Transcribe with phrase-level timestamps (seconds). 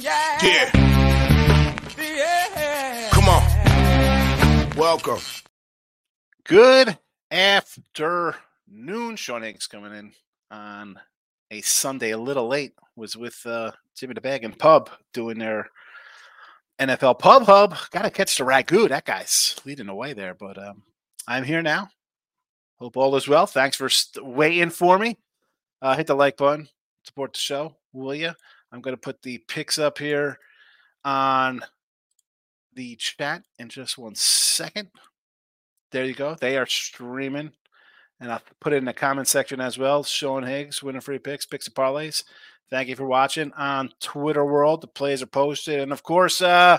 [0.00, 0.38] Yeah.
[1.96, 3.10] Yeah.
[3.10, 4.76] Come on.
[4.76, 5.18] Welcome.
[6.44, 6.96] Good
[7.30, 9.16] afternoon.
[9.16, 10.12] Sean Higgs coming in
[10.50, 11.00] on
[11.50, 12.74] a Sunday, a little late.
[12.94, 15.68] Was with uh, Jimmy the Bag and Pub doing their
[16.78, 17.76] NFL Pub Hub.
[17.90, 18.88] Got to catch the ragu.
[18.88, 20.34] That guy's leading the way there.
[20.34, 20.82] But um,
[21.26, 21.90] I'm here now.
[22.78, 23.46] Hope all is well.
[23.46, 25.18] Thanks for st- waiting for me.
[25.82, 26.68] Uh, hit the like button.
[27.04, 28.32] Support the show, will you?
[28.72, 30.38] I'm going to put the picks up here
[31.04, 31.62] on
[32.74, 34.88] the chat in just one second.
[35.90, 36.34] There you go.
[36.34, 37.52] They are streaming.
[38.20, 40.02] And I'll put it in the comment section as well.
[40.02, 42.24] Sean Higgs, Winning Free Picks, picks and parlays.
[42.68, 44.80] Thank you for watching on Twitter World.
[44.80, 45.80] The plays are posted.
[45.80, 46.78] And of course, uh,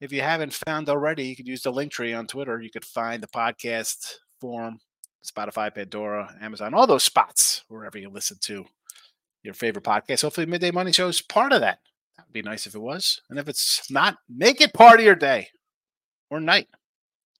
[0.00, 2.60] if you haven't found already, you could use the link tree on Twitter.
[2.60, 4.80] You could find the podcast form,
[5.24, 8.66] Spotify, Pandora, Amazon, all those spots, wherever you listen to
[9.48, 10.22] your favorite podcast.
[10.22, 11.78] Hopefully, Midday Money Show is part of that.
[12.16, 13.22] That would be nice if it was.
[13.30, 15.48] And if it's not, make it part of your day
[16.30, 16.68] or night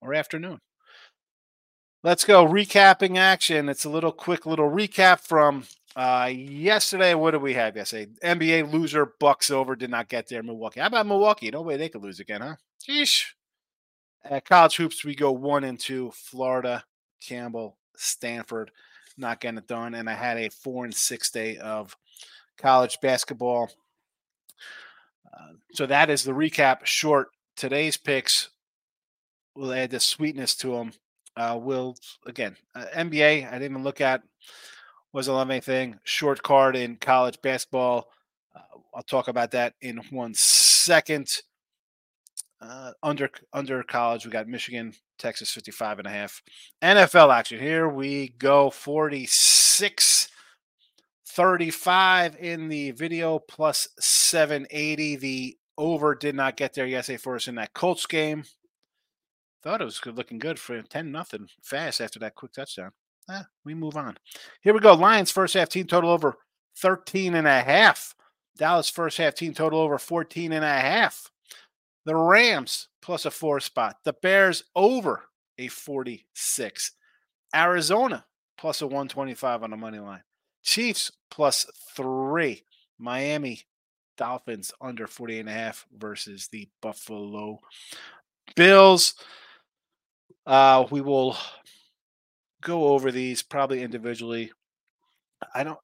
[0.01, 0.61] or afternoon.
[2.03, 2.47] Let's go.
[2.47, 3.69] Recapping action.
[3.69, 5.64] It's a little quick little recap from
[5.97, 7.12] uh, yesterday.
[7.14, 8.11] What did we have yesterday?
[8.25, 10.42] NBA loser, Bucks over, did not get there.
[10.42, 10.81] Milwaukee.
[10.81, 11.51] How about Milwaukee?
[11.51, 12.55] No way they could lose again, huh?
[12.89, 13.25] Sheesh.
[14.25, 16.11] At college hoops, we go one and two.
[16.14, 16.84] Florida,
[17.20, 18.70] Campbell, Stanford,
[19.19, 19.94] not getting it done.
[19.94, 21.97] And I had a four and six day of
[22.56, 23.70] college basketball.
[25.33, 26.84] Uh, so that is the recap.
[26.84, 27.28] Short.
[27.56, 28.50] Today's picks
[29.56, 30.92] will add the sweetness to them.
[31.36, 31.96] Uh, will
[32.27, 33.46] again uh, NBA.
[33.46, 34.22] I didn't even look at.
[35.12, 35.98] Wasn't love anything.
[36.05, 38.08] Short card in college basketball.
[38.55, 41.28] Uh, I'll talk about that in one second.
[42.61, 46.42] Uh, under under college, we got Michigan, Texas 55 and a half.
[46.83, 47.61] NFL action.
[47.61, 48.70] Here we go.
[48.70, 50.28] 46
[51.27, 55.16] 35 in the video plus 780.
[55.16, 58.45] The over did not get there yesterday for us in that Colts game.
[59.62, 62.90] Thought it was good, looking good for 10 nothing fast after that quick touchdown.
[63.30, 64.17] Eh, we move on.
[64.62, 64.95] Here we go.
[64.95, 66.39] Lions first half team total over
[66.79, 68.14] 13 and a half.
[68.56, 71.30] Dallas first half team total over 14 and a half.
[72.08, 73.98] The Rams plus a four spot.
[74.02, 75.24] The Bears over
[75.58, 76.92] a 46.
[77.55, 78.24] Arizona
[78.57, 80.23] plus a 125 on the money line.
[80.63, 82.63] Chiefs plus three.
[82.98, 83.61] Miami
[84.17, 87.58] Dolphins under 48 and a half versus the Buffalo
[88.57, 89.13] Bills.
[90.47, 91.36] Uh, we will
[92.63, 94.51] go over these probably individually.
[95.55, 95.79] I don't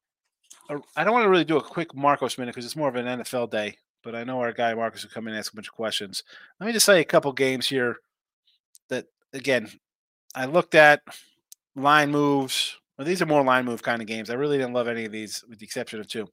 [0.95, 3.05] I don't want to really do a quick Marcos minute because it's more of an
[3.05, 5.67] NFL day, but I know our guy Marcus will come in and ask a bunch
[5.67, 6.23] of questions.
[6.59, 7.97] Let me just say a couple games here
[8.89, 9.69] that again
[10.35, 11.01] I looked at
[11.75, 12.77] line moves.
[12.97, 14.29] Well, these are more line move kind of games.
[14.29, 16.29] I really didn't love any of these, with the exception of two.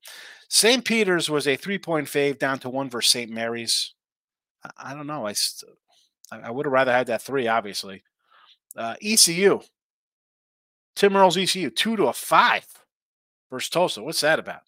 [0.49, 0.85] St.
[0.85, 3.31] Peter's was a three point fave down to one versus St.
[3.31, 3.95] Mary's.
[4.63, 5.27] I, I don't know.
[5.27, 5.73] I st-
[6.31, 8.03] I would have rather had that three, obviously.
[8.75, 9.61] Uh, ECU,
[10.97, 12.67] Tim Earl's ECU, two to a five
[13.51, 14.03] versus Tulsa.
[14.03, 14.63] What's that about?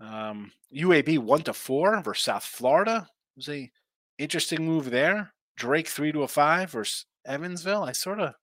[0.00, 3.70] Um, UAB one to four versus South Florida was a
[4.18, 5.32] interesting move there.
[5.56, 7.84] Drake three to a five versus Evansville.
[7.84, 8.34] I sort of,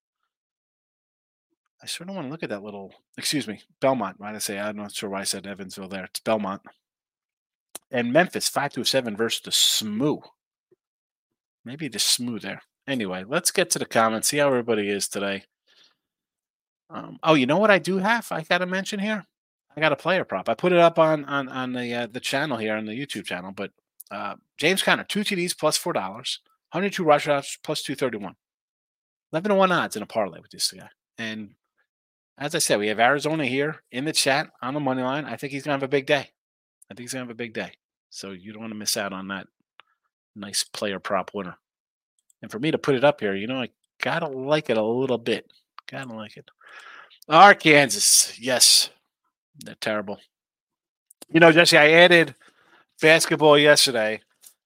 [1.82, 2.94] I sort of want to look at that little.
[3.18, 4.20] Excuse me, Belmont.
[4.20, 4.60] Why did I say?
[4.60, 6.06] I'm not sure why I said Evansville there.
[6.06, 6.62] It's Belmont.
[7.92, 10.18] And Memphis five to a seven versus the SMU.
[11.66, 12.62] Maybe the SMU there.
[12.88, 14.30] Anyway, let's get to the comments.
[14.30, 15.44] See how everybody is today.
[16.90, 18.28] Um, oh, you know what I do have?
[18.32, 19.26] I got to mention here.
[19.76, 20.50] I got a player prop.
[20.50, 23.26] I put it up on on on the uh, the channel here on the YouTube
[23.26, 23.52] channel.
[23.52, 23.72] But
[24.10, 26.40] uh, James Conner, two TDs plus four dollars,
[26.72, 28.36] 102 rush outs plus two thirty one.
[29.34, 30.90] 11 to 1 odds in a parlay with this guy.
[31.18, 31.52] And
[32.38, 35.26] as I said, we have Arizona here in the chat on the money line.
[35.26, 36.32] I think he's going to have a big day.
[36.90, 37.72] I think he's going to have a big day.
[38.10, 39.48] So you don't want to miss out on that
[40.36, 41.58] nice player prop winner.
[42.42, 43.70] And for me to put it up here, you know, I
[44.02, 45.50] got to like it a little bit.
[45.90, 46.50] Got to like it.
[47.30, 48.34] Arkansas.
[48.40, 48.90] Yes.
[49.60, 50.20] They're terrible.
[51.30, 52.36] You know, Jesse, I added
[53.02, 54.22] basketball yesterday.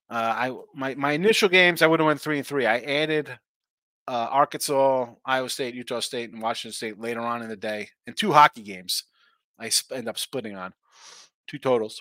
[0.09, 2.65] Uh, I my, my initial games I would have went three and three.
[2.65, 3.29] I added
[4.07, 8.15] uh, Arkansas, Iowa State, Utah State, and Washington State later on in the day, and
[8.15, 9.03] two hockey games.
[9.57, 10.73] I sp- end up splitting on
[11.47, 11.99] two totals,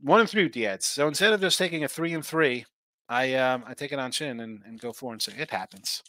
[0.00, 0.86] one and three with the ads.
[0.86, 2.64] So instead of just taking a three and three,
[3.08, 5.36] I um, I take it on chin and, and go four and six.
[5.38, 6.02] It happens.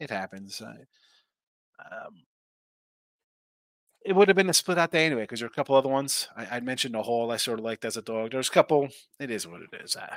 [0.00, 0.60] It happens.
[0.60, 0.74] I,
[1.84, 2.22] um,
[4.04, 5.88] it would have been a split out day anyway because there are a couple other
[5.88, 6.28] ones.
[6.36, 8.32] I, I mentioned the hole I sort of liked as a dog.
[8.32, 8.88] There's a couple.
[9.20, 9.96] It is what it is.
[9.96, 10.14] Uh,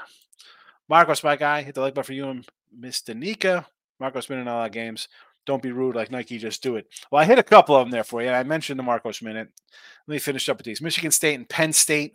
[0.88, 2.48] Marcos, my guy, hit the like button for you and
[2.78, 3.66] Miss Danica.
[4.00, 5.08] Marcos been in a lot of games.
[5.46, 6.88] Don't be rude like Nike, just do it.
[7.12, 8.30] Well, I hit a couple of them there for you.
[8.30, 9.48] I mentioned the Marcos minute.
[10.08, 12.14] Let me finish up with these Michigan State and Penn State.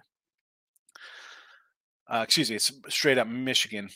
[2.08, 3.88] Uh, excuse me, it's straight up Michigan.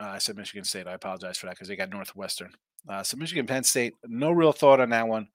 [0.00, 0.86] Uh, I said Michigan State.
[0.86, 2.52] I apologize for that because they got Northwestern.
[2.88, 5.28] Uh, so Michigan, Penn State, no real thought on that one.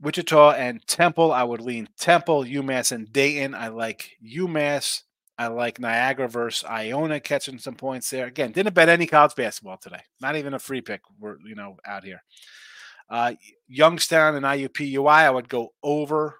[0.00, 3.54] Wichita and Temple, I would lean Temple, UMass, and Dayton.
[3.54, 5.02] I like UMass.
[5.36, 8.26] I like Niagara versus Iona catching some points there.
[8.26, 10.02] Again, didn't bet any college basketball today.
[10.20, 11.00] Not even a free pick.
[11.18, 12.22] We're you know out here.
[13.08, 13.34] Uh,
[13.66, 15.10] Youngstown and IUPUI.
[15.10, 16.36] I would go over.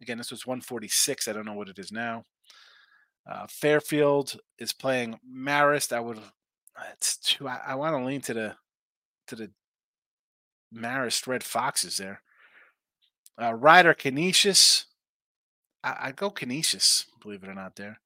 [0.00, 1.26] Again, this was 146.
[1.26, 2.24] I don't know what it is now.
[3.28, 5.92] Uh, Fairfield is playing Marist.
[5.92, 6.20] I would.
[6.92, 7.48] It's too.
[7.48, 8.56] I, I want to lean to the
[9.28, 9.50] to the
[10.74, 12.22] Marist Red Foxes there.
[13.40, 14.86] Uh, Rider Canisius.
[15.84, 17.76] I, would go Canisius, believe it or not.
[17.76, 18.00] There.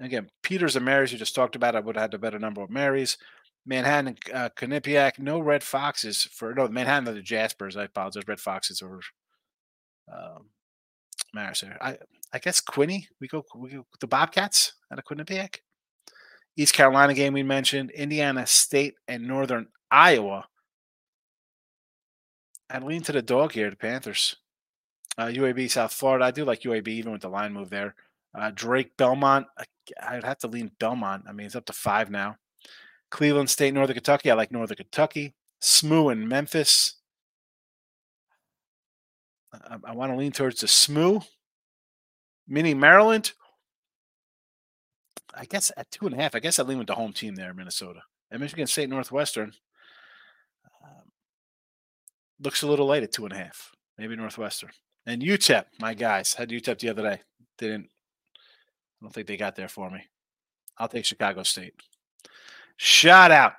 [0.00, 1.76] again, Peters and Marys, you just talked about.
[1.76, 3.16] I would have had a better number of Marys.
[3.66, 4.50] Manhattan, uh,
[5.18, 7.04] no Red Foxes for no Manhattan.
[7.04, 7.76] The Jaspers.
[7.76, 8.24] I apologize.
[8.26, 9.00] Red Foxes or
[10.12, 10.46] um,
[11.34, 11.76] Marist.
[11.80, 11.96] I
[12.32, 13.08] I guess Quinny.
[13.20, 15.60] We go we go the Bobcats out of Quinnipiac.
[16.56, 17.90] East Carolina game we mentioned.
[17.90, 20.46] Indiana State and Northern Iowa.
[22.70, 24.36] I'd lean to the dog here, the Panthers.
[25.16, 26.24] Uh, UAB South Florida.
[26.24, 27.94] I do like UAB even with the line move there.
[28.34, 29.46] Uh, Drake Belmont.
[30.02, 31.24] I'd have to lean Belmont.
[31.28, 32.36] I mean, it's up to five now.
[33.10, 34.30] Cleveland State, Northern Kentucky.
[34.30, 35.34] I like Northern Kentucky.
[35.60, 36.96] SMU and Memphis.
[39.52, 41.20] I, I want to lean towards the SMU.
[42.48, 43.32] Mini Maryland.
[45.32, 46.34] I guess at two and a half.
[46.34, 48.00] I guess I lean with the home team there, Minnesota.
[48.30, 49.52] And Michigan State Northwestern
[50.82, 51.10] um,
[52.40, 53.72] looks a little light at two and a half.
[53.96, 54.70] Maybe Northwestern.
[55.06, 57.20] And UTEP, my guys, had UTEP the other day.
[57.58, 57.88] Didn't.
[58.36, 60.04] I don't think they got there for me.
[60.78, 61.74] I'll take Chicago State.
[62.76, 63.54] Shout out.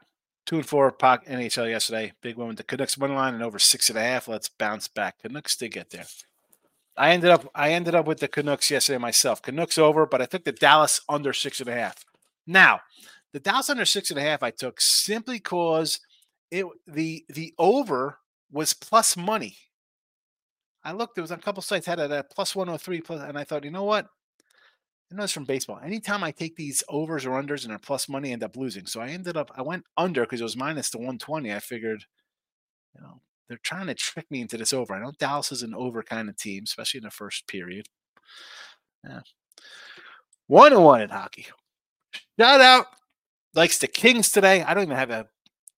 [0.45, 2.13] Two and four Puck NHL yesterday.
[2.21, 4.27] Big win with the Canucks money line and over six and a half.
[4.27, 5.19] Let's bounce back.
[5.21, 6.06] Canucks did get there.
[6.97, 9.42] I ended up I ended up with the Canucks yesterday myself.
[9.42, 12.06] Canucks over, but I took the Dallas under six and a half.
[12.45, 12.81] Now,
[13.33, 16.00] the Dallas under six and a half I took simply because
[16.51, 18.19] it the the over
[18.51, 19.57] was plus money.
[20.85, 23.43] I looked, there was a couple sites had it at plus 103 plus, and I
[23.43, 24.07] thought, you know what?
[25.11, 25.79] I know it's from baseball.
[25.83, 28.85] Anytime I take these overs or unders and are plus money, I end up losing.
[28.85, 31.53] So I ended up I went under because it was minus the 120.
[31.53, 32.05] I figured,
[32.95, 34.93] you know, they're trying to trick me into this over.
[34.93, 37.87] I know Dallas is an over kind of team, especially in the first period.
[39.03, 39.21] Yeah.
[40.47, 41.47] One and one in hockey.
[42.39, 42.87] Shout out.
[43.53, 44.63] Likes the Kings today.
[44.63, 45.27] I don't even have a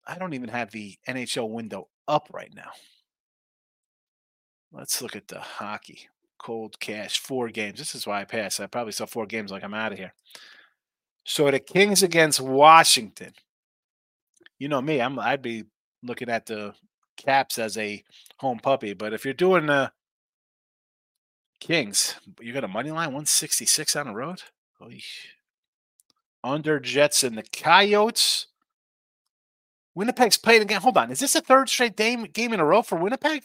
[0.07, 2.71] I don't even have the NHL window up right now.
[4.71, 6.09] Let's look at the hockey.
[6.37, 7.79] Cold cash, four games.
[7.79, 8.59] This is why I pass.
[8.59, 10.13] I probably saw four games like I'm out of here.
[11.23, 13.33] So the Kings against Washington.
[14.59, 15.65] You know me, I'm I'd be
[16.03, 16.73] looking at the
[17.17, 18.03] Caps as a
[18.37, 18.93] home puppy.
[18.93, 19.91] But if you're doing the
[21.59, 24.43] Kings, you got a money line 166 on the road.
[24.81, 25.01] Oy.
[26.43, 28.47] Under Jets and the Coyotes.
[29.95, 30.81] Winnipeg's played again.
[30.81, 31.11] Hold on.
[31.11, 33.43] Is this a third straight game, game in a row for Winnipeg?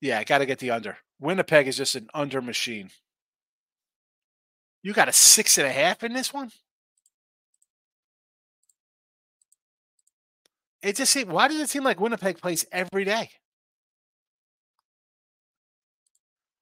[0.00, 0.98] Yeah, I got to get the under.
[1.18, 2.90] Winnipeg is just an under machine.
[4.82, 6.50] You got a six and a half in this one?
[10.82, 13.30] It just seems, why does it seem like Winnipeg plays every day?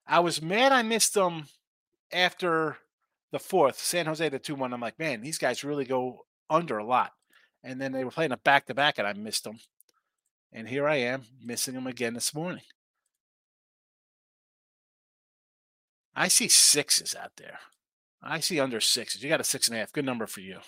[0.06, 1.48] I was mad I missed them
[2.12, 2.78] after
[3.32, 4.72] the fourth, San Jose the 2 1.
[4.72, 7.12] I'm like, man, these guys really go under a lot.
[7.62, 9.58] And then they were playing a back to back, and I missed them.
[10.52, 12.62] And here I am missing them again this morning.
[16.16, 17.58] I see sixes out there.
[18.22, 19.22] I see under sixes.
[19.22, 19.92] You got a six and a half.
[19.92, 20.58] Good number for you.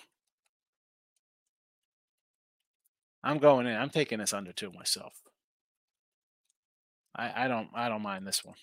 [3.23, 3.77] I'm going in.
[3.77, 5.15] I'm taking this under two myself.
[7.15, 8.57] I, I don't I don't mind this one.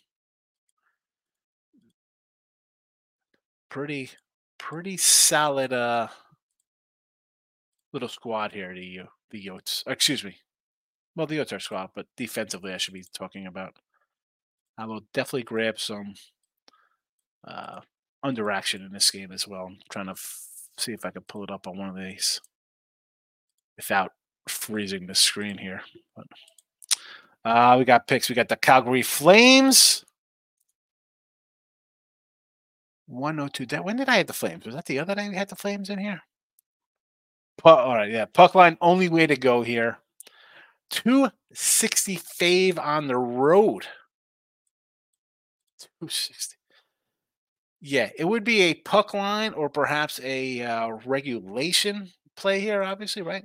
[3.69, 4.11] Pretty
[4.57, 6.07] pretty solid uh
[7.91, 9.83] little squad here, the the Yotes.
[9.87, 10.37] Excuse me.
[11.15, 13.77] Well, the Yotes are squad, but defensively I should be talking about.
[14.77, 16.13] I will definitely grab some
[17.43, 17.81] uh,
[18.21, 19.65] under action in this game as well.
[19.67, 20.15] I'm trying to
[20.77, 22.41] see if I can pull it up on one of these
[23.75, 24.11] without
[24.47, 25.81] freezing the screen here.
[26.15, 26.25] But,
[27.45, 28.29] uh, we got picks.
[28.29, 30.05] We got the Calgary Flames.
[33.07, 33.65] 102.
[33.67, 34.65] That when did I have the Flames?
[34.65, 36.21] Was that the other day we had the Flames in here?
[37.57, 38.25] Puck, all right, yeah.
[38.25, 39.99] Puck line, only way to go here.
[40.89, 43.85] 260 fave on the road.
[45.99, 46.55] 260.
[47.85, 53.21] Yeah, it would be a puck line or perhaps a uh, regulation play here, obviously,
[53.21, 53.43] right?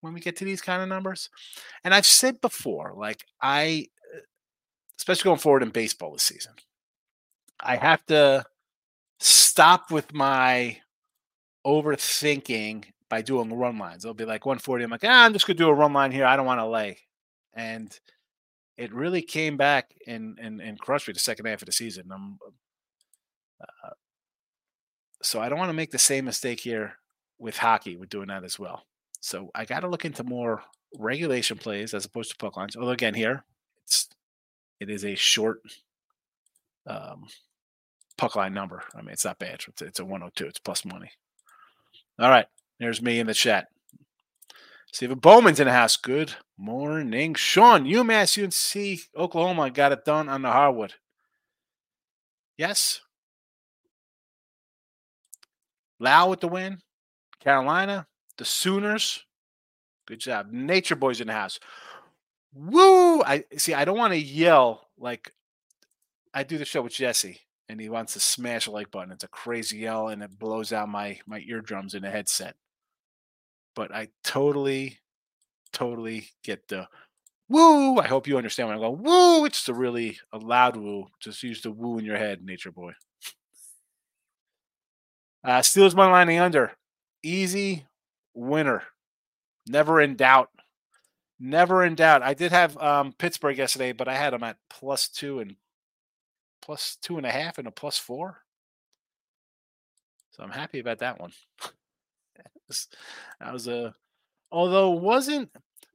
[0.00, 1.28] when we get to these kind of numbers.
[1.84, 4.20] And I've said before, like I, uh,
[4.96, 6.52] especially going forward in baseball this season,
[7.60, 8.44] I have to
[9.18, 10.78] stop with my
[11.66, 14.04] overthinking by doing run lines.
[14.04, 14.84] It'll be like 140.
[14.84, 16.24] I'm like, ah, I'm just gonna do a run line here.
[16.24, 16.98] I don't want to lay.
[17.54, 17.98] And
[18.78, 22.10] it really came back and and and crushed me the second half of the season.
[22.12, 22.38] I'm,
[23.60, 23.90] uh,
[25.22, 26.94] so I don't want to make the same mistake here
[27.38, 28.84] with hockey with doing that as well.
[29.20, 30.62] So I got to look into more
[30.98, 32.76] regulation plays as opposed to puck lines.
[32.76, 33.44] Although again, here
[33.84, 34.08] it's
[34.80, 35.60] it is a short
[36.86, 37.26] um,
[38.16, 38.82] puck line number.
[38.94, 39.60] I mean, it's not bad.
[39.68, 40.46] It's, it's a 102.
[40.46, 41.10] It's plus money.
[42.18, 42.46] All right,
[42.78, 43.68] there's me in the chat.
[44.92, 45.96] Stephen Bowman's in the house.
[45.96, 47.84] Good morning, Sean.
[47.84, 50.94] UMass UNC Oklahoma got it done on the hardwood.
[52.58, 53.00] Yes.
[56.00, 56.78] Lau with the win.
[57.40, 58.06] Carolina,
[58.38, 59.24] the Sooners.
[60.06, 60.48] Good job.
[60.50, 61.60] Nature Boys in the house.
[62.52, 63.22] Woo!
[63.22, 63.74] I see.
[63.74, 65.32] I don't want to yell like
[66.34, 67.38] I do the show with Jesse,
[67.68, 69.12] and he wants to smash a like button.
[69.12, 72.56] It's a crazy yell, and it blows out my my eardrums in the headset.
[73.76, 74.98] But I totally,
[75.72, 76.88] totally get the
[77.48, 77.98] woo.
[77.98, 79.44] I hope you understand when I go woo.
[79.44, 81.06] It's a really a loud woo.
[81.20, 82.94] Just use the woo in your head, Nature Boy.
[85.42, 86.72] Uh, Steelers money line under.
[87.22, 87.86] Easy
[88.34, 88.84] winner.
[89.66, 90.50] Never in doubt.
[91.38, 92.22] Never in doubt.
[92.22, 95.56] I did have um, Pittsburgh yesterday, but I had them at plus two and
[96.60, 98.42] plus two and a half and a plus four.
[100.32, 101.32] So I'm happy about that one.
[102.68, 103.94] that was a,
[104.52, 105.50] although wasn't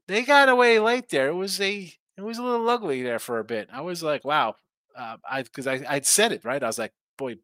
[0.07, 1.27] they got away late there.
[1.27, 3.69] It was a it was a little ugly there for a bit.
[3.71, 4.55] I was like, wow,
[4.95, 6.63] uh, I because I I'd said it right.
[6.63, 7.37] I was like, boy,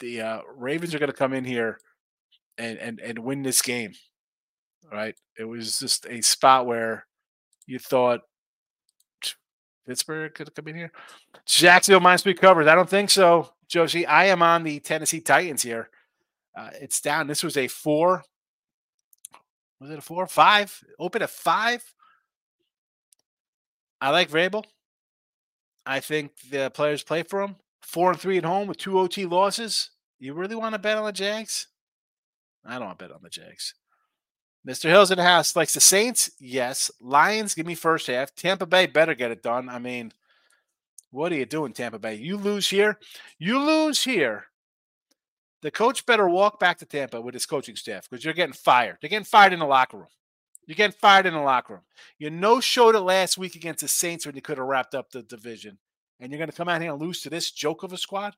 [0.00, 1.78] the uh, Ravens are going to come in here
[2.58, 3.92] and and and win this game.
[4.90, 5.16] Right?
[5.38, 7.06] It was just a spot where
[7.66, 8.20] you thought
[9.86, 10.92] Pittsburgh could come in here.
[11.44, 12.66] Jacksonville minus three covers.
[12.66, 14.06] I don't think so, Josie.
[14.06, 15.90] I am on the Tennessee Titans here.
[16.56, 17.26] Uh, it's down.
[17.26, 18.22] This was a four.
[19.80, 20.26] Was it a four?
[20.26, 20.78] Five.
[20.98, 21.84] Open at five.
[24.00, 24.64] I like Vrabel.
[25.84, 27.56] I think the players play for him.
[27.86, 29.90] Four and three at home with two OT losses.
[30.18, 31.68] You really want to bet on the Jags?
[32.64, 33.74] I don't want to bet on the Jags.
[34.66, 34.88] Mr.
[34.88, 36.32] Hills in the house likes the Saints.
[36.40, 36.90] Yes.
[37.00, 38.34] Lions, give me first half.
[38.34, 39.68] Tampa Bay better get it done.
[39.68, 40.12] I mean,
[41.12, 42.16] what are you doing, Tampa Bay?
[42.16, 42.98] You lose here.
[43.38, 44.46] You lose here.
[45.62, 48.98] The coach better walk back to Tampa with his coaching staff because you're getting fired.
[49.00, 50.08] They're getting fired in the locker room.
[50.66, 51.82] You're getting fired in the locker room.
[52.18, 55.12] You no showed it last week against the Saints when you could have wrapped up
[55.12, 55.78] the division.
[56.20, 58.34] And you're going to come out here and lose to this joke of a squad?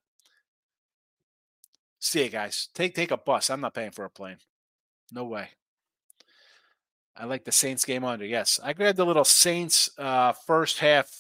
[2.01, 2.69] See you guys.
[2.75, 3.51] Take take a bus.
[3.51, 4.39] I'm not paying for a plane.
[5.13, 5.51] No way.
[7.17, 8.25] I like the Saints game under.
[8.25, 11.11] Yes, I grabbed the little Saints uh, first half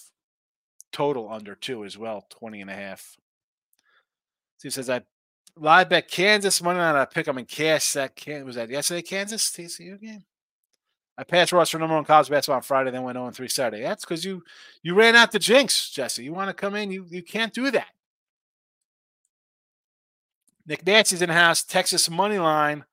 [0.92, 3.16] total under too as well, 20 and a half.
[4.58, 5.02] So he says I
[5.56, 7.92] live bet Kansas money on I pick them in cash.
[7.92, 10.24] That can was that yesterday Kansas TCU game.
[11.18, 13.82] I passed Ross for number one college basketball on Friday, then went on 3 Saturday.
[13.82, 14.44] That's because you
[14.84, 16.22] you ran out the jinx, Jesse.
[16.22, 17.88] You want to come in, you you can't do that.
[20.64, 21.64] Nick Nancy's in house.
[21.64, 22.84] Texas money line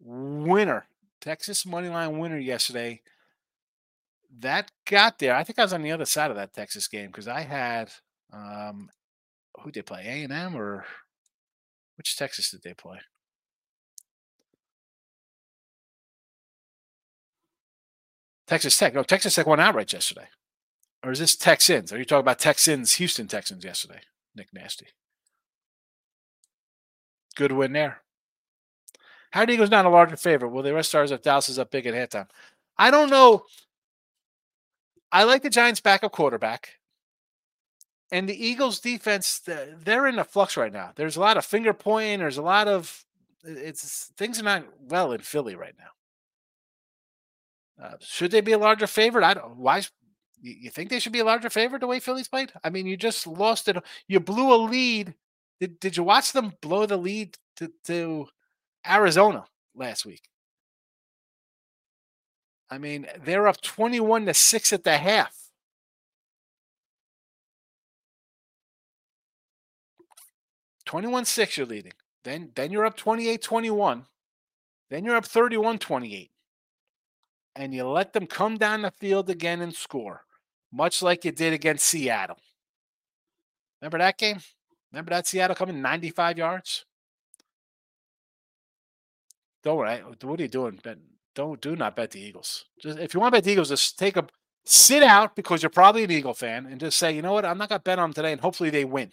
[0.00, 0.86] winner.
[1.20, 3.00] Texas money line winner yesterday.
[4.38, 5.34] That got there.
[5.34, 7.90] I think I was on the other side of that Texas game because I had
[8.32, 8.90] um,
[9.58, 10.04] who did they play?
[10.06, 10.84] A and M or
[11.96, 13.00] which Texas did they play?
[18.50, 18.94] Texas Tech.
[18.94, 20.26] No, Texas Tech won outright yesterday.
[21.04, 21.92] Or is this Texans?
[21.92, 24.00] Are you talking about Texans, Houston Texans yesterday?
[24.34, 24.88] Nick Nasty.
[27.36, 28.02] Good win there.
[29.30, 30.48] How do Eagles not a larger favorite?
[30.48, 32.26] Will the rest stars if Dallas is up big at halftime?
[32.76, 33.44] I don't know.
[35.12, 36.70] I like the Giants' backup quarterback.
[38.10, 40.90] And the Eagles' defense, they're in a flux right now.
[40.96, 42.18] There's a lot of finger pointing.
[42.18, 43.04] There's a lot of
[43.44, 45.90] it's things are not well in Philly right now.
[47.82, 49.24] Uh, should they be a larger favorite?
[49.24, 49.56] I don't.
[49.56, 49.82] Why?
[50.42, 52.52] You think they should be a larger favorite the way Philly's played?
[52.64, 53.76] I mean, you just lost it.
[54.08, 55.14] You blew a lead.
[55.60, 58.26] Did, did you watch them blow the lead to, to
[58.88, 59.44] Arizona
[59.74, 60.22] last week.
[62.70, 65.36] I mean, they're up 21 to 6 at the half.
[70.86, 71.92] Twenty-one six, you're leading.
[72.24, 74.06] Then, then you're up 28-21.
[74.88, 76.30] Then you're up 31-28.
[77.56, 80.22] And you let them come down the field again and score,
[80.72, 82.38] much like you did against Seattle.
[83.80, 84.38] Remember that game?
[84.92, 86.84] Remember that Seattle coming 95 yards?
[89.62, 89.98] Don't worry.
[89.98, 90.80] What are you doing?
[91.34, 92.64] Don't do not bet the Eagles.
[92.80, 94.26] Just if you want to bet the Eagles, just take a
[94.64, 97.58] sit out because you're probably an Eagle fan and just say, you know what, I'm
[97.58, 99.10] not gonna bet on them today, and hopefully they win.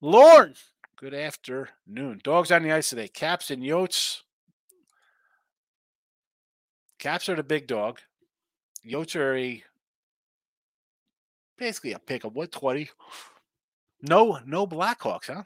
[0.00, 0.54] Lorne,
[0.96, 2.20] good afternoon.
[2.24, 3.08] Dogs on the ice today.
[3.08, 4.22] Caps and Yotes.
[7.02, 7.98] Caps are the big dog.
[8.88, 9.62] Yotes
[11.58, 12.88] basically a pick of what 20.
[14.02, 15.42] No, no Blackhawks, huh?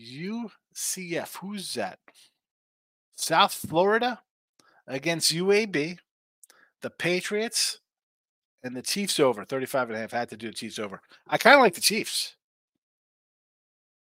[0.00, 1.36] UCF.
[1.38, 1.98] Who's that?
[3.16, 4.20] South Florida
[4.86, 5.98] against UAB.
[6.82, 7.80] The Patriots
[8.62, 11.00] and the Chiefs over 35 and a half had to do the Chiefs over.
[11.26, 12.36] I kind of like the Chiefs.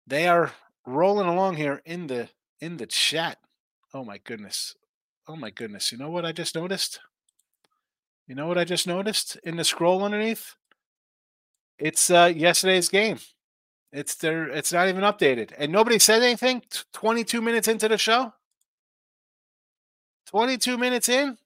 [0.06, 0.52] They are
[0.84, 2.28] rolling along here in the
[2.60, 3.38] in the chat.
[3.94, 4.74] Oh my goodness.
[5.26, 5.92] Oh my goodness.
[5.92, 7.00] You know what I just noticed?
[8.26, 10.54] You know what I just noticed in the scroll underneath?
[11.78, 13.18] It's uh yesterday's game.
[13.92, 15.52] It's there it's not even updated.
[15.56, 18.34] And nobody said anything 22 minutes into the show?
[20.26, 21.38] 22 minutes in?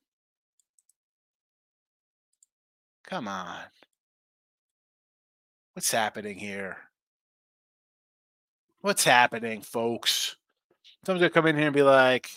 [3.04, 3.60] Come on.
[5.74, 6.76] What's happening here?
[8.80, 10.36] What's happening, folks?
[11.04, 12.28] Someone's gonna come in here and be like,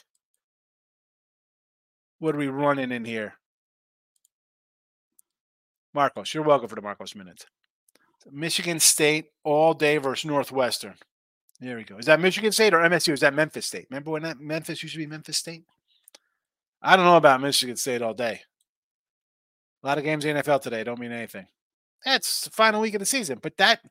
[2.19, 3.35] what are we running in here?
[5.93, 7.45] Marcos, you're welcome for the Marcos minute.
[8.31, 10.95] Michigan State all day versus Northwestern.
[11.59, 11.97] There we go.
[11.97, 13.13] Is that Michigan State or MSU?
[13.13, 13.87] Is that Memphis State?
[13.89, 15.63] Remember when that Memphis used to be Memphis State?
[16.81, 18.41] I don't know about Michigan State all day.
[19.83, 21.45] A lot of games in the NFL today don't mean anything.
[22.03, 23.81] That's the final week of the season, but that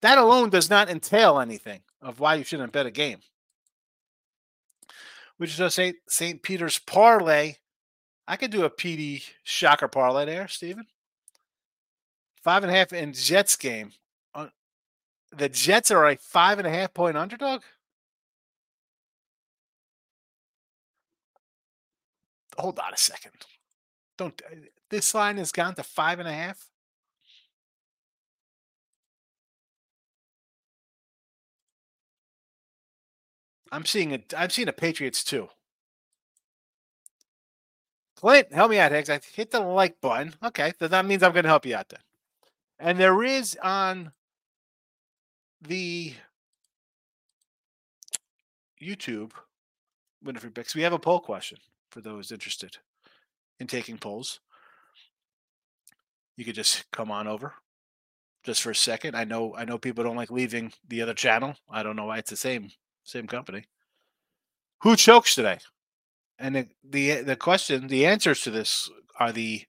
[0.00, 3.18] that alone does not entail anything of why you shouldn't bet a game.
[5.42, 6.40] Which is say St.
[6.40, 7.54] Peter's parlay.
[8.28, 10.86] I could do a PD shocker parlay there, Steven.
[12.44, 13.90] Five and a half in Jets game.
[14.36, 14.50] Uh,
[15.32, 17.62] the Jets are a five and a half point underdog.
[22.56, 23.32] Hold on a second.
[24.16, 24.54] Don't uh,
[24.90, 26.70] this line has gone to five and a half.
[33.72, 34.32] I'm seeing it.
[34.36, 35.48] I'm seeing the Patriots too.
[38.16, 39.10] Clint, help me out, Higgs.
[39.10, 40.34] I hit the like button.
[40.44, 41.98] Okay, so that means I'm going to help you out then.
[42.78, 44.12] And there is on
[45.60, 46.14] the
[48.80, 49.32] YouTube
[50.22, 51.58] Winning Free Picks, we have a poll question
[51.90, 52.76] for those interested
[53.58, 54.38] in taking polls
[56.36, 57.54] you could just come on over
[58.44, 59.14] just for a second.
[59.14, 61.54] I know I know people don't like leaving the other channel.
[61.70, 62.70] I don't know why it's the same
[63.04, 63.64] same company.
[64.82, 65.58] Who chokes today?
[66.38, 69.64] And the the, the question, the answers to this are the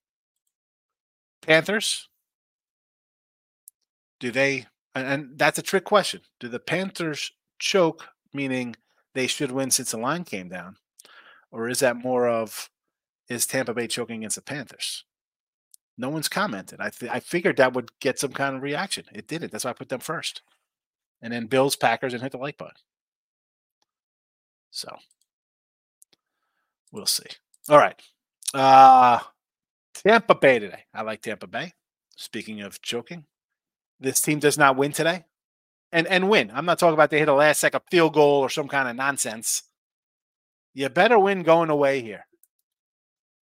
[1.41, 2.09] Panthers.
[4.19, 4.65] Do they
[4.95, 6.21] and, and that's a trick question.
[6.39, 8.75] Do the Panthers choke meaning
[9.13, 10.77] they should win since the line came down?
[11.51, 12.69] Or is that more of
[13.29, 15.05] is Tampa Bay choking against the Panthers?
[15.97, 16.79] No one's commented.
[16.81, 19.05] I th- I figured that would get some kind of reaction.
[19.13, 19.51] It didn't.
[19.51, 20.41] That's why I put them first.
[21.21, 22.73] And then Bills, Packers, and hit the like button.
[24.73, 24.89] So
[26.91, 27.29] we'll see.
[27.69, 28.01] All right.
[28.53, 29.19] Uh
[29.93, 30.83] Tampa Bay today.
[30.93, 31.73] I like Tampa Bay.
[32.17, 33.25] Speaking of choking,
[33.99, 35.25] this team does not win today.
[35.91, 36.51] And and win.
[36.53, 38.95] I'm not talking about they hit a last second field goal or some kind of
[38.95, 39.63] nonsense.
[40.73, 42.25] You better win going away here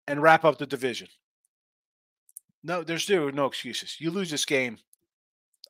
[0.07, 1.07] and wrap up the division.
[2.65, 3.95] No, there's no, no excuses.
[3.99, 4.77] You lose this game,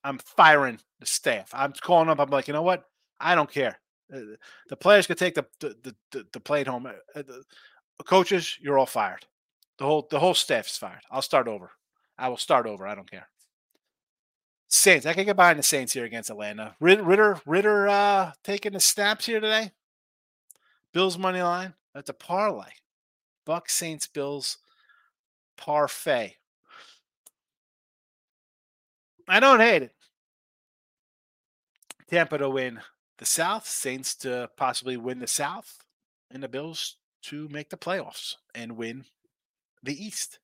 [0.03, 1.49] I'm firing the staff.
[1.53, 2.19] I'm calling up.
[2.19, 2.85] I'm like, you know what?
[3.19, 3.79] I don't care.
[4.13, 4.36] Uh,
[4.69, 6.86] the players could take the the the, the plate home.
[6.86, 7.43] Uh, the
[8.06, 9.26] coaches, you're all fired.
[9.78, 11.02] The whole the whole staff's fired.
[11.12, 11.71] I'll start over.
[12.17, 12.86] I will start over.
[12.86, 13.28] I don't care.
[14.67, 15.06] Saints.
[15.06, 16.76] I can get behind the Saints here against Atlanta.
[16.80, 19.71] Ridder Ridder uh, taking the snaps here today.
[20.93, 21.73] Bills money line.
[21.93, 22.71] That's a parlay.
[23.45, 24.58] Buck Saints Bills
[25.58, 26.38] parfait.
[29.28, 29.95] I don't hate it.
[32.10, 32.80] Tampa to win
[33.23, 35.77] the South, Saints to possibly win the South,
[36.29, 39.05] and the Bills to make the playoffs and win
[39.81, 40.39] the East.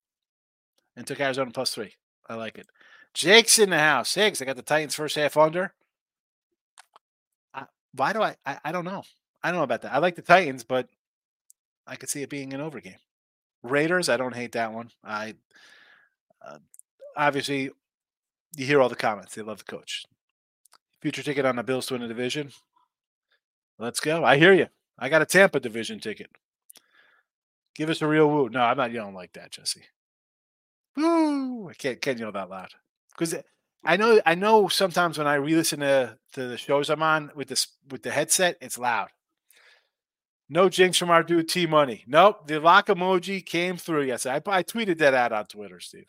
[0.96, 1.96] And took Arizona plus three.
[2.30, 2.68] I like it.
[3.13, 4.15] Jake's in the house.
[4.15, 5.74] Higgs, I got the Titans first half under.
[7.54, 8.60] I, why do I, I?
[8.63, 9.04] I don't know.
[9.44, 9.94] I don't know about that.
[9.94, 10.88] I like the Titans, but
[11.86, 12.96] I could see it being an over game.
[13.62, 14.92] Raiders, I don't hate that one.
[15.04, 15.36] I
[16.42, 16.60] uh,
[17.18, 17.72] obviously
[18.56, 19.36] you hear all the comments.
[19.36, 20.06] They love the coach.
[21.02, 22.52] Future ticket on the Bills to win the division.
[23.80, 24.24] Let's go.
[24.26, 24.68] I hear you.
[24.98, 26.30] I got a Tampa division ticket.
[27.76, 28.50] Give us a real woo.
[28.50, 29.84] No, I'm not yelling like that, Jesse.
[30.98, 31.70] Woo!
[31.70, 32.74] I can't can't yell that loud
[33.12, 33.36] because
[33.86, 37.48] I know I know sometimes when I re-listen to, to the shows I'm on with
[37.48, 39.10] this with the headset, it's loud.
[40.50, 42.04] No jinx from our dude T Money.
[42.08, 44.04] Nope, the lock emoji came through.
[44.04, 46.08] Yes, I, I tweeted that out on Twitter, Steve.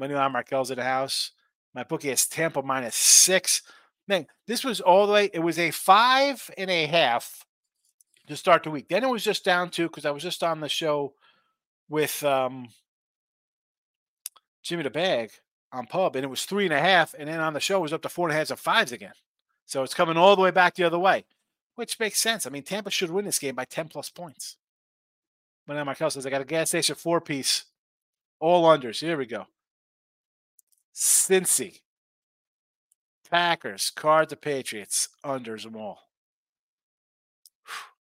[0.00, 1.32] Moneyline Markel's in the house.
[1.74, 3.62] My bookie has Tampa minus six.
[4.10, 5.30] Man, this was all the way.
[5.32, 7.46] It was a five and a half
[8.26, 8.88] to start the week.
[8.88, 11.14] Then it was just down to because I was just on the show
[11.88, 12.70] with um,
[14.64, 15.30] Jimmy the Bag
[15.72, 17.82] on pub, and it was three and a half, and then on the show it
[17.82, 19.12] was up to four and a half and fives again.
[19.64, 21.24] So it's coming all the way back the other way,
[21.76, 22.48] which makes sense.
[22.48, 24.56] I mean, Tampa should win this game by ten plus points.
[25.68, 27.66] But now Michael says I got a gas station four piece,
[28.40, 28.98] all unders.
[28.98, 29.46] Here we go.
[30.92, 31.82] Cincy,
[33.30, 36.10] Packers, card the Patriots, unders them all.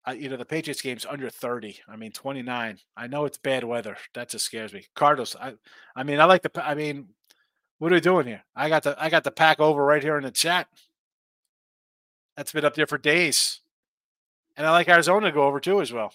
[0.06, 1.80] I, you know, the Patriots game's under 30.
[1.88, 2.78] I mean, 29.
[2.96, 3.98] I know it's bad weather.
[4.14, 4.86] That just scares me.
[4.96, 5.36] Cardinals.
[5.40, 5.54] I,
[5.96, 6.52] I mean, I like the.
[6.64, 7.08] I mean,
[7.80, 8.44] what are we doing here?
[8.56, 8.96] I got the.
[9.02, 10.68] I got the pack over right here in the chat.
[12.38, 13.62] That's been up there for days,
[14.56, 16.14] and I like Arizona to go over too as well.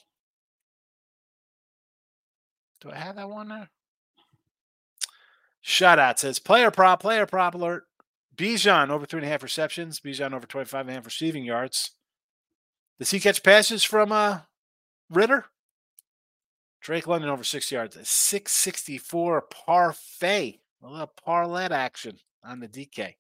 [2.81, 3.71] Do I have that one there?
[5.65, 7.85] Shutout says player prop, player prop alert.
[8.41, 10.01] Bijan over three and a half receptions.
[10.01, 11.91] Bijan over 25 and a half receiving yards.
[12.99, 14.41] Does he catch passes from uh,
[15.11, 15.45] Ridder?
[16.81, 17.97] Drake London over six yards.
[17.97, 20.61] A 664 parfait.
[20.83, 23.17] A little parlay action on the DK.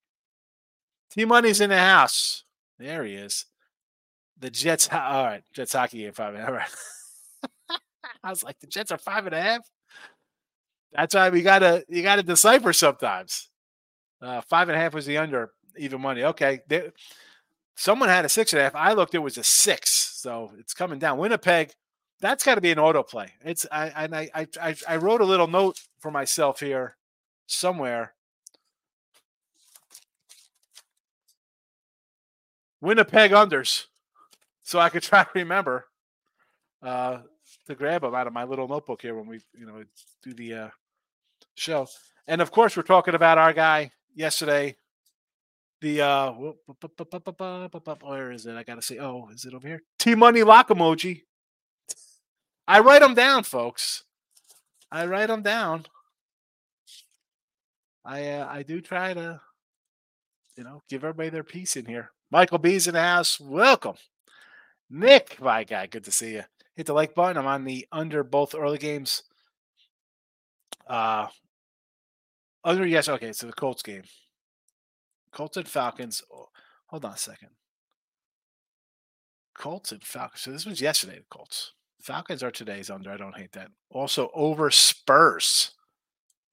[1.10, 2.44] T Money's in the house.
[2.78, 3.44] There he is.
[4.38, 4.88] The Jets.
[4.92, 5.42] All right.
[5.52, 6.34] Jets hockey game five.
[6.36, 6.70] All right.
[8.24, 9.68] I was like, the Jets are five and a half.
[10.92, 13.49] That's why we gotta you gotta decipher sometimes.
[14.22, 16.24] Uh, five and a half was the under even money.
[16.24, 16.90] Okay, they,
[17.74, 18.74] someone had a six and a half.
[18.74, 21.18] I looked; it was a six, so it's coming down.
[21.18, 21.72] Winnipeg,
[22.20, 23.32] that's got to be an auto play.
[23.44, 26.96] It's I and I I I wrote a little note for myself here
[27.46, 28.14] somewhere.
[32.82, 33.86] Winnipeg unders,
[34.62, 35.86] so I could try to remember.
[36.82, 37.18] Uh,
[37.66, 39.82] to grab them out of my little notebook here when we, you know,
[40.22, 40.68] do the uh,
[41.54, 41.86] show.
[42.26, 44.76] And of course, we're talking about our guy yesterday.
[45.80, 46.32] The uh,
[48.02, 48.54] where is it?
[48.56, 49.82] I gotta say, oh, is it over here?
[49.98, 51.22] T Money Lock emoji.
[52.68, 54.04] I write them down, folks.
[54.92, 55.86] I write them down.
[58.04, 59.40] I uh, I do try to,
[60.56, 62.10] you know, give everybody their piece in here.
[62.30, 63.40] Michael B's in the house.
[63.40, 63.96] Welcome,
[64.90, 65.86] Nick, my guy.
[65.86, 66.44] Good to see you
[66.80, 67.36] hit the like button.
[67.36, 69.22] I'm on the under both early games.
[70.86, 71.26] Uh
[72.64, 74.02] Oh, under yes, okay, so the Colts game.
[75.32, 76.22] Colts and Falcons.
[76.32, 76.48] Oh,
[76.86, 77.50] hold on a second.
[79.56, 80.40] Colts and Falcons.
[80.42, 81.72] So this was yesterday, the Colts.
[82.00, 83.10] Falcons are today's under.
[83.10, 83.68] I don't hate that.
[83.90, 85.72] Also over Spurs.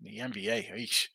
[0.02, 0.72] The NBA.
[0.78, 1.08] Eesh.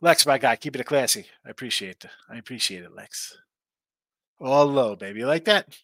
[0.00, 1.26] Lex, my guy, keep it classy.
[1.44, 2.10] I appreciate it.
[2.30, 3.36] I appreciate it, Lex.
[4.40, 5.20] All low, baby.
[5.20, 5.76] You like that?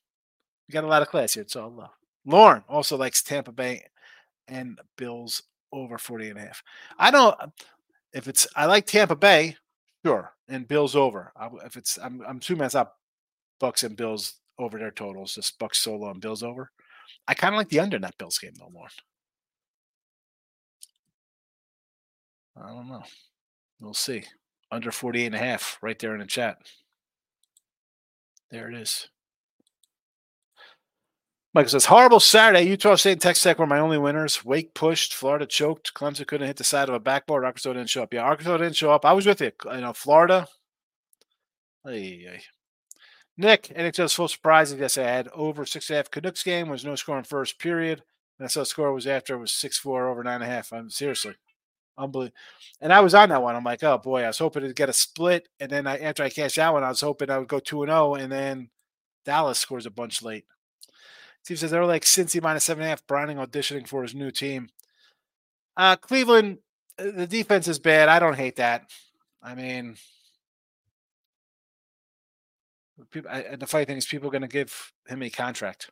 [0.68, 1.42] We got a lot of class here.
[1.42, 1.88] It's all low.
[2.24, 3.84] Lauren also likes Tampa Bay
[4.46, 6.62] and Bills over 40 and a half.
[6.98, 7.36] I don't
[8.14, 9.56] if it's I like Tampa Bay,
[10.06, 11.32] sure, and Bills over.
[11.36, 12.92] I, if it's I'm I'm assuming it's not
[13.60, 16.70] Bucks and Bills over their totals, just Bucks solo and Bills over.
[17.26, 18.90] I kind of like the under in that Bills game though, Lauren.
[22.56, 23.02] I don't know.
[23.80, 24.24] We'll see.
[24.70, 26.58] Under 48 and a half right there in the chat.
[28.50, 29.08] There it is.
[31.54, 32.68] Michael says, horrible Saturday.
[32.68, 34.44] Utah State and Texas Tech were my only winners.
[34.44, 35.14] Wake pushed.
[35.14, 35.94] Florida choked.
[35.94, 37.44] Clemson couldn't hit the side of a backboard.
[37.44, 38.12] Arkansas didn't show up.
[38.12, 39.04] Yeah, Arkansas didn't show up.
[39.04, 39.52] I was with you.
[39.72, 40.48] You know, Florida.
[41.84, 42.40] Hey.
[43.36, 44.74] Nick, NHL's full surprise.
[44.74, 46.10] Yes, I had over six and a half.
[46.10, 48.02] Canucks game was no score in first period.
[48.38, 50.46] And I saw the score was after it was six four over nine and a
[50.46, 50.72] half.
[50.72, 51.36] I'm seriously
[51.96, 52.36] unbelievable.
[52.80, 53.54] And I was on that one.
[53.54, 55.48] I'm like, oh boy, I was hoping to get a split.
[55.60, 57.82] And then I, after I cashed that one, I was hoping I would go two
[57.84, 58.10] and zero.
[58.10, 58.70] Oh, and then
[59.24, 60.46] Dallas scores a bunch late.
[61.44, 63.06] Steve says they're like Cincy minus seven and a half.
[63.06, 64.70] Browning auditioning for his new team.
[65.76, 66.58] Uh, Cleveland,
[66.98, 68.08] uh, the defense is bad.
[68.08, 68.90] I don't hate that.
[69.42, 69.96] I mean,
[73.10, 75.90] people, I, the funny thing is, people are going to give him a contract.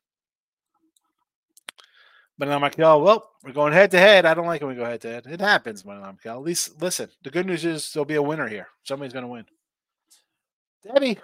[2.38, 4.24] But I'm like, oh, well, we're going head to head.
[4.24, 5.26] I don't like when we go head to head.
[5.26, 7.10] It happens, but I'm like, at least listen.
[7.22, 8.68] The good news is there'll be a winner here.
[8.84, 9.44] Somebody's going to win.
[10.82, 11.18] Debbie,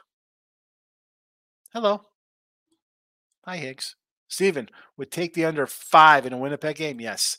[1.73, 2.03] hello.
[3.47, 3.97] Hi, Higgs.
[4.29, 7.01] Steven would take the under five in a Winnipeg game.
[7.01, 7.39] Yes,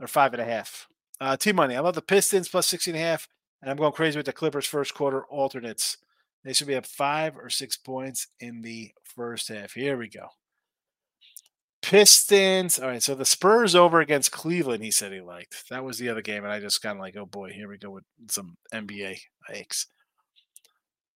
[0.00, 0.86] or five and a half.
[1.20, 1.76] Uh, T money.
[1.76, 3.28] I love the Pistons plus 16 and a half,
[3.60, 5.98] and I'm going crazy with the Clippers first quarter alternates.
[6.44, 9.72] They should be up five or six points in the first half.
[9.72, 10.28] Here we go.
[11.82, 12.78] Pistons.
[12.78, 14.82] All right, so the Spurs over against Cleveland.
[14.82, 15.68] He said he liked.
[15.70, 17.78] That was the other game, and I just kind of like, oh boy, here we
[17.78, 19.86] go with some NBA hikes.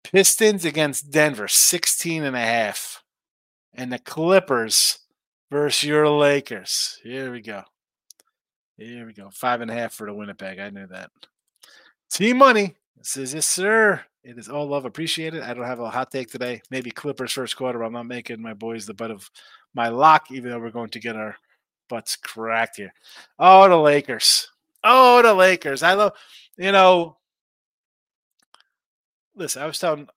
[0.05, 3.03] Pistons against Denver, 16 and a half
[3.77, 4.99] and the Clippers
[5.51, 6.99] versus your Lakers.
[7.03, 7.63] Here we go.
[8.77, 9.31] Here we go.
[9.31, 10.59] Five and a half for the Winnipeg.
[10.59, 11.11] I knew that.
[12.11, 12.75] Team money.
[13.03, 14.03] Says yes, sir.
[14.25, 15.43] It is all love appreciated.
[15.43, 16.61] I don't have a hot take today.
[16.71, 17.83] Maybe Clippers first quarter.
[17.83, 19.31] I'm not making my boys the butt of
[19.75, 21.37] my lock, even though we're going to get our
[21.89, 22.93] butts cracked here.
[23.39, 24.49] Oh, the Lakers.
[24.83, 25.83] Oh, the Lakers.
[25.83, 26.13] I love,
[26.57, 27.19] you know.
[29.37, 30.09] Listen, I was telling,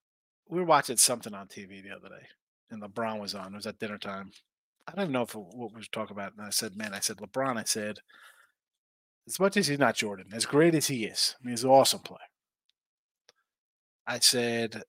[0.47, 2.25] we were watching something on TV the other day,
[2.71, 3.53] and LeBron was on.
[3.53, 4.31] It was at dinner time.
[4.87, 6.33] I don't even know if it, what we were talking about.
[6.37, 7.99] And I said, man, I said, LeBron, I said,
[9.27, 11.69] as much as he's not Jordan, as great as he is, I mean, he's an
[11.69, 12.19] awesome player.
[14.07, 14.81] I said,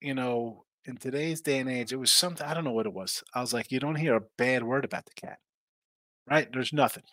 [0.00, 2.92] you know, in today's day and age, it was something, I don't know what it
[2.92, 3.22] was.
[3.34, 5.38] I was like, you don't hear a bad word about the cat,
[6.28, 6.48] right?
[6.52, 7.04] There's nothing,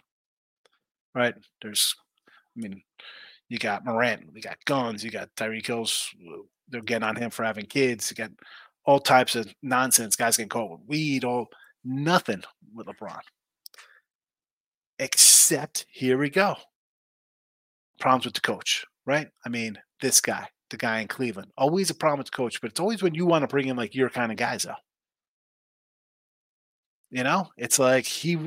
[1.15, 1.35] right?
[1.61, 1.95] There's,
[2.27, 2.81] I mean,
[3.47, 7.29] you got Morant, we got guns, you got Tyreek Hills, uh, they're getting on him
[7.29, 8.31] for having kids, you got
[8.85, 11.47] all types of nonsense, guys getting caught with weed, all
[11.83, 13.19] nothing with LeBron.
[14.97, 16.55] Except here we go.
[17.99, 19.27] Problems with the coach, right?
[19.45, 22.79] I mean, this guy, the guy in Cleveland, always a problem with coach, but it's
[22.79, 24.73] always when you want to bring in like your kind of guys, though.
[27.11, 28.37] You know, it's like he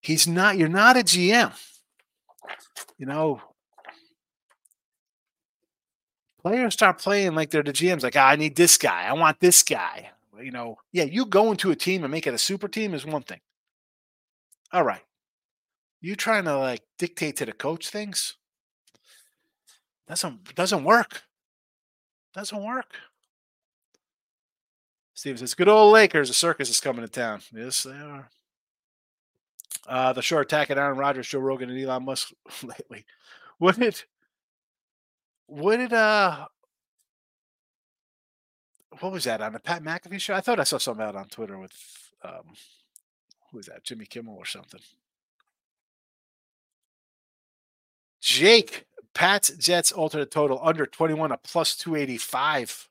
[0.00, 0.58] he's not.
[0.58, 1.52] You're not a GM.
[2.98, 3.40] You know,
[6.42, 8.02] players start playing like they're the GMs.
[8.02, 9.04] Like, oh, I need this guy.
[9.04, 10.10] I want this guy.
[10.40, 13.06] You know, yeah, you go into a team and make it a super team is
[13.06, 13.40] one thing.
[14.72, 15.02] All right,
[16.00, 18.36] you trying to like dictate to the coach things
[20.08, 21.22] doesn't doesn't work.
[22.34, 22.94] Doesn't work.
[25.14, 26.28] Steve says, "Good old Lakers.
[26.28, 28.30] The circus is coming to town." Yes, they are.
[29.86, 33.04] Uh, the short attack at Aaron Rodgers, Joe Rogan, and Elon Musk lately.
[33.58, 34.02] What did
[35.52, 36.46] what did uh
[39.00, 40.34] what was that on the Pat McAfee show?
[40.34, 41.72] I thought I saw something out on Twitter with
[42.24, 42.54] um
[43.50, 43.84] who was that?
[43.84, 44.80] Jimmy Kimmel or something.
[48.22, 52.88] Jake, Pat's Jets alternate total under 21 a plus 285.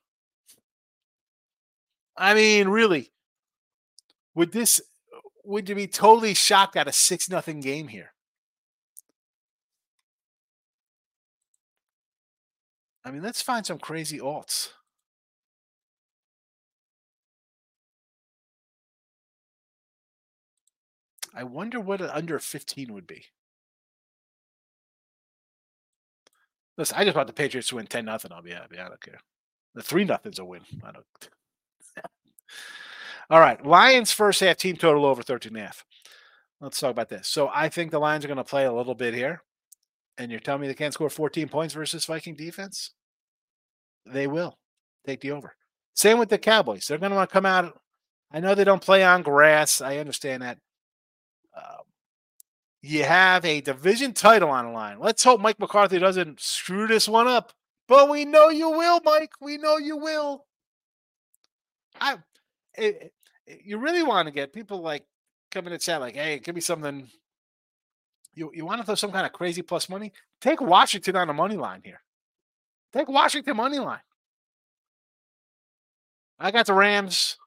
[2.17, 3.11] I mean, really,
[4.35, 4.81] would this
[5.43, 8.13] would you be totally shocked at a six nothing game here?
[13.03, 14.69] I mean, let's find some crazy alts.
[21.33, 23.25] I wonder what an under 15 would be.
[26.77, 28.31] Listen, I just want the Patriots to win 10 nothing.
[28.31, 28.77] I'll be happy.
[28.77, 29.19] I don't care.
[29.75, 30.61] The 3 nothing's a win.
[30.83, 31.05] I don't.
[33.29, 33.63] All right.
[33.65, 35.85] Lions first half team total over 13 and a half.
[36.59, 37.27] Let's talk about this.
[37.27, 39.41] So I think the Lions are going to play a little bit here.
[40.21, 42.91] And you're telling me they can't score 14 points versus Viking defense?
[44.05, 44.59] They will
[45.03, 45.55] take the over.
[45.95, 46.87] Same with the Cowboys.
[46.87, 47.79] They're going to want to come out.
[48.31, 49.81] I know they don't play on grass.
[49.81, 50.59] I understand that.
[51.57, 51.85] Um,
[52.83, 54.99] you have a division title on the line.
[54.99, 57.51] Let's hope Mike McCarthy doesn't screw this one up.
[57.87, 59.31] But we know you will, Mike.
[59.41, 60.45] We know you will.
[61.99, 62.19] I,
[62.75, 63.11] it,
[63.47, 65.03] it, you really want to get people like
[65.49, 67.09] coming to chat like, hey, give me something.
[68.33, 70.13] You you want to throw some kind of crazy plus money?
[70.39, 72.01] Take Washington on the money line here.
[72.93, 73.99] Take Washington money line.
[76.39, 77.37] I got the Rams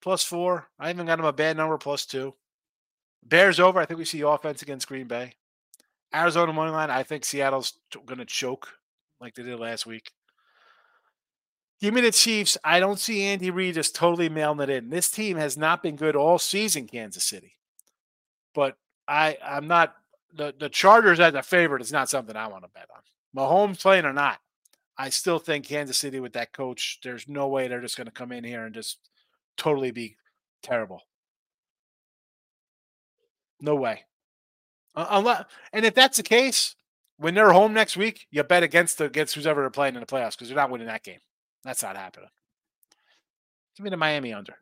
[0.00, 0.68] plus four.
[0.78, 2.34] I even got them a bad number plus two.
[3.22, 3.78] Bears over.
[3.78, 5.34] I think we see offense against Green Bay.
[6.14, 6.90] Arizona money line.
[6.90, 7.74] I think Seattle's
[8.06, 8.68] going to choke
[9.20, 10.10] like they did last week.
[11.80, 12.58] Give me the Chiefs.
[12.64, 14.90] I don't see Andy Reid just totally mailing it in.
[14.90, 17.56] This team has not been good all season, Kansas City.
[18.54, 18.76] But
[19.08, 19.94] I, I'm not
[20.34, 23.02] the the Chargers as a favorite is not something I want to bet on.
[23.36, 24.38] Mahomes playing or not,
[24.96, 28.12] I still think Kansas City with that coach, there's no way they're just going to
[28.12, 28.98] come in here and just
[29.56, 30.16] totally be
[30.62, 31.02] terrible.
[33.60, 34.04] No way.
[34.94, 36.76] Unless, and if that's the case,
[37.16, 40.06] when they're home next week, you bet against the against who's ever playing in the
[40.06, 41.20] playoffs because you're not winning that game.
[41.64, 42.28] That's not happening.
[43.76, 44.56] Give me the Miami under.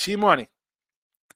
[0.00, 0.48] T money.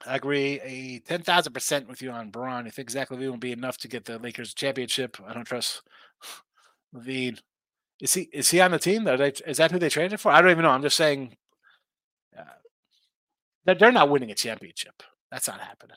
[0.06, 2.66] I agree a 10,000% with you on Braun.
[2.66, 5.18] I think Zach LaVine will be enough to get the Lakers championship.
[5.26, 5.82] I don't trust
[6.94, 7.38] LaVine.
[8.00, 9.04] Is he is he on the team?
[9.04, 10.32] They, is that who they traded for?
[10.32, 10.70] I don't even know.
[10.70, 11.36] I'm just saying
[12.36, 12.42] uh,
[13.66, 15.02] that they're not winning a championship.
[15.30, 15.96] That's not happening.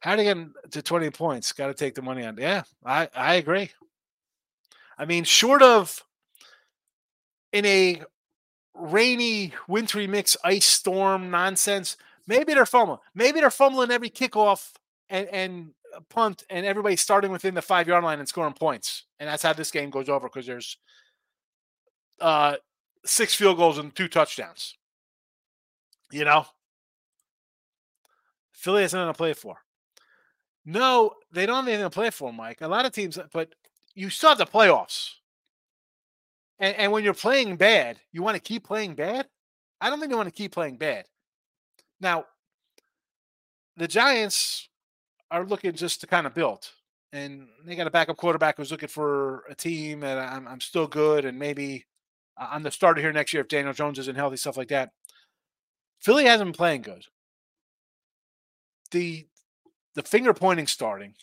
[0.00, 1.52] How to get to 20 points?
[1.52, 2.36] Got to take the money on.
[2.38, 3.70] Yeah, I, I agree.
[4.98, 6.02] I mean, short of
[7.52, 8.02] in a
[8.76, 12.98] rainy, wintry mix, ice storm nonsense, Maybe they're fumbling.
[13.14, 14.72] Maybe they're fumbling every kickoff
[15.08, 15.70] and, and
[16.08, 19.04] punt, and everybody's starting within the five yard line and scoring points.
[19.20, 20.76] And that's how this game goes over because there's
[22.20, 22.56] uh,
[23.04, 24.76] six field goals and two touchdowns.
[26.10, 26.46] You know,
[28.52, 29.56] Philly has nothing to play for.
[30.64, 32.60] No, they don't have anything to play for, Mike.
[32.60, 33.54] A lot of teams, but
[33.94, 35.14] you still have the playoffs.
[36.58, 39.26] And, and when you're playing bad, you want to keep playing bad?
[39.80, 41.04] I don't think you want to keep playing bad.
[42.00, 42.24] Now,
[43.76, 44.68] the Giants
[45.30, 46.70] are looking just to kind of build.
[47.12, 50.86] And they got a backup quarterback who's looking for a team, and I'm, I'm still
[50.86, 51.24] good.
[51.24, 51.86] And maybe
[52.36, 54.90] I'm the starter here next year if Daniel Jones isn't healthy, stuff like that.
[56.00, 57.04] Philly hasn't been playing good.
[58.90, 59.26] The
[59.94, 61.14] the finger pointing starting.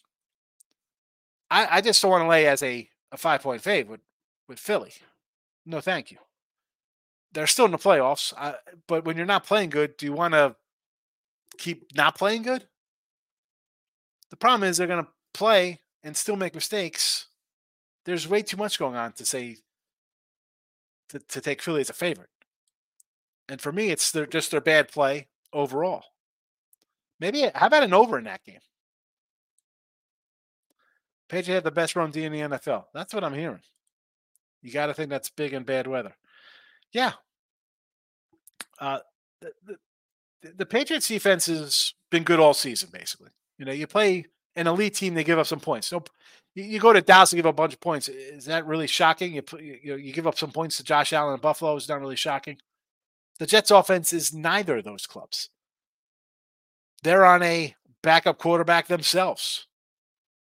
[1.49, 4.01] I, I just don't want to lay as a, a five point fave with,
[4.49, 4.93] with Philly.
[5.65, 6.17] No, thank you.
[7.33, 8.53] They're still in the playoffs, uh,
[8.87, 10.55] but when you're not playing good, do you want to
[11.57, 12.67] keep not playing good?
[14.29, 17.27] The problem is they're going to play and still make mistakes.
[18.05, 19.57] There's way too much going on to say
[21.09, 22.29] to, to take Philly as a favorite.
[23.49, 26.03] And for me, it's their, just their bad play overall.
[27.19, 28.59] Maybe how about an over in that game?
[31.29, 32.85] Patriot had the best run D in the NFL.
[32.93, 33.61] That's what I'm hearing.
[34.63, 36.15] You got to think that's big in bad weather.
[36.91, 37.13] Yeah.
[38.79, 38.99] Uh,
[39.41, 39.51] the,
[40.41, 43.29] the, the Patriots defense has been good all season, basically.
[43.57, 45.87] You know, you play an elite team, they give up some points.
[45.87, 46.03] So
[46.55, 48.07] you, go to Dallas and give up a bunch of points.
[48.07, 49.33] Is that really shocking?
[49.33, 51.75] You, you, you give up some points to Josh Allen and Buffalo.
[51.75, 52.57] Is not really shocking.
[53.39, 55.49] The Jets offense is neither of those clubs.
[57.01, 59.67] They're on a backup quarterback themselves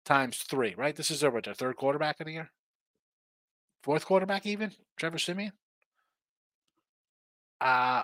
[0.05, 0.95] times three, right?
[0.95, 2.51] This is their, third quarterback of the year?
[3.85, 4.73] Fourth quarterback, even?
[4.97, 5.53] Trevor Siemian?
[7.61, 8.03] Uh,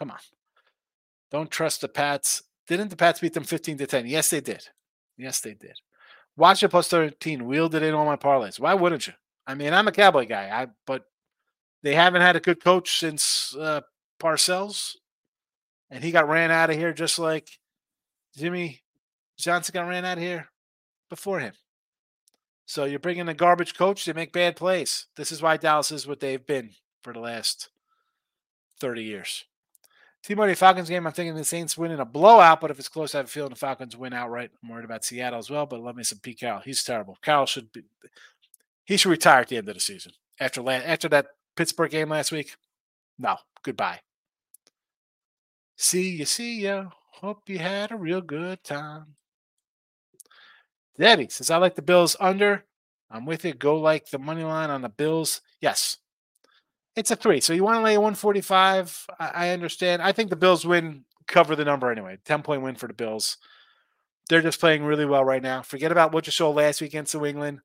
[0.00, 0.18] come on.
[1.30, 2.42] Don't trust the Pats.
[2.66, 4.08] Didn't the Pats beat them 15 to 10?
[4.08, 4.68] Yes, they did.
[5.16, 5.78] Yes, they did.
[6.36, 7.46] Watch it plus 13.
[7.46, 8.58] Wheeled it in all my parlays.
[8.58, 9.12] Why wouldn't you?
[9.46, 11.04] I mean, I'm a Cowboy guy, I but
[11.84, 13.82] they haven't had a good coach since uh,
[14.18, 14.96] Parcells,
[15.90, 17.48] and he got ran out of here just like
[18.36, 18.80] Jimmy
[19.38, 20.48] Johnson got ran out of here
[21.08, 21.52] before him.
[22.66, 25.06] So you're bringing a garbage coach to make bad plays.
[25.16, 26.70] This is why Dallas is what they've been
[27.02, 27.68] for the last
[28.80, 29.44] 30 years.
[30.24, 32.88] T Money Falcons game, I'm thinking the Saints win in a blowout, but if it's
[32.88, 34.50] close, I have a feeling the Falcons win outright.
[34.60, 36.62] I'm worried about Seattle as well, but love me some Pete Carroll.
[36.64, 37.16] He's terrible.
[37.22, 37.82] Carroll should be
[38.84, 40.12] he should retire at the end of the season.
[40.40, 42.56] After la- after that Pittsburgh game last week,
[43.18, 44.00] no, goodbye.
[45.76, 46.86] See you, see ya.
[47.12, 49.14] Hope you had a real good time.
[50.98, 52.64] Debbie says, I like the Bills under.
[53.10, 53.58] I'm with it.
[53.58, 55.40] Go like the money line on the Bills.
[55.60, 55.98] Yes.
[56.96, 57.40] It's a three.
[57.40, 59.06] So you want to lay a 145.
[59.18, 60.02] I, I understand.
[60.02, 62.18] I think the Bills win, cover the number anyway.
[62.24, 63.36] 10 point win for the Bills.
[64.28, 65.62] They're just playing really well right now.
[65.62, 67.60] Forget about what you saw last week against New England.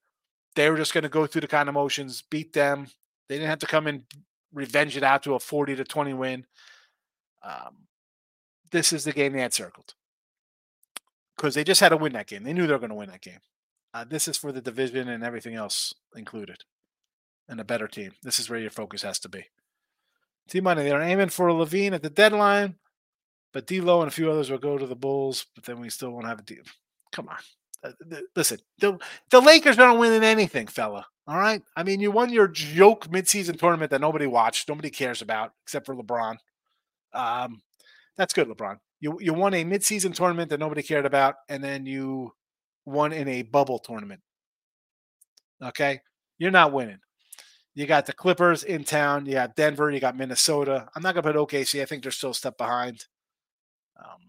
[0.56, 2.88] They were just going to go through the kind of motions, beat them.
[3.30, 4.04] They didn't have to come and
[4.54, 6.46] revenge it out to a 40 to 20 win.
[7.42, 7.88] Um,
[8.72, 9.96] this is the game they had circled
[11.42, 12.44] because they just had to win that game.
[12.44, 13.40] They knew they were going to win that game.
[13.96, 16.64] Uh, this is for the division and everything else included,
[17.50, 18.12] and a better team.
[18.22, 19.46] This is where your focus has to be.
[20.48, 20.84] Team money.
[20.84, 22.76] They're aiming for LaVine at the deadline,
[23.54, 25.48] but D'Lo and a few others will go to the Bulls.
[25.56, 26.64] But then we still won't have a deal.
[27.12, 27.38] Come on,
[27.84, 28.60] uh, listen.
[28.78, 29.00] The
[29.32, 31.08] the Lakers aren't winning anything, fella.
[31.28, 31.62] All right.
[31.76, 35.86] I mean, you won your joke midseason tournament that nobody watched, nobody cares about except
[35.88, 36.38] for LeBron.
[37.14, 37.62] Um,
[38.16, 38.78] that's good, LeBron.
[39.02, 42.34] You you won a midseason tournament that nobody cared about, and then you
[42.86, 44.22] won in a bubble tournament.
[45.62, 46.00] Okay,
[46.38, 47.00] you're not winning.
[47.74, 49.26] You got the Clippers in town.
[49.26, 49.90] You got Denver.
[49.90, 50.88] You got Minnesota.
[50.96, 51.82] I'm not gonna put OKC.
[51.82, 53.06] I think they're still a step behind.
[53.98, 54.22] Um,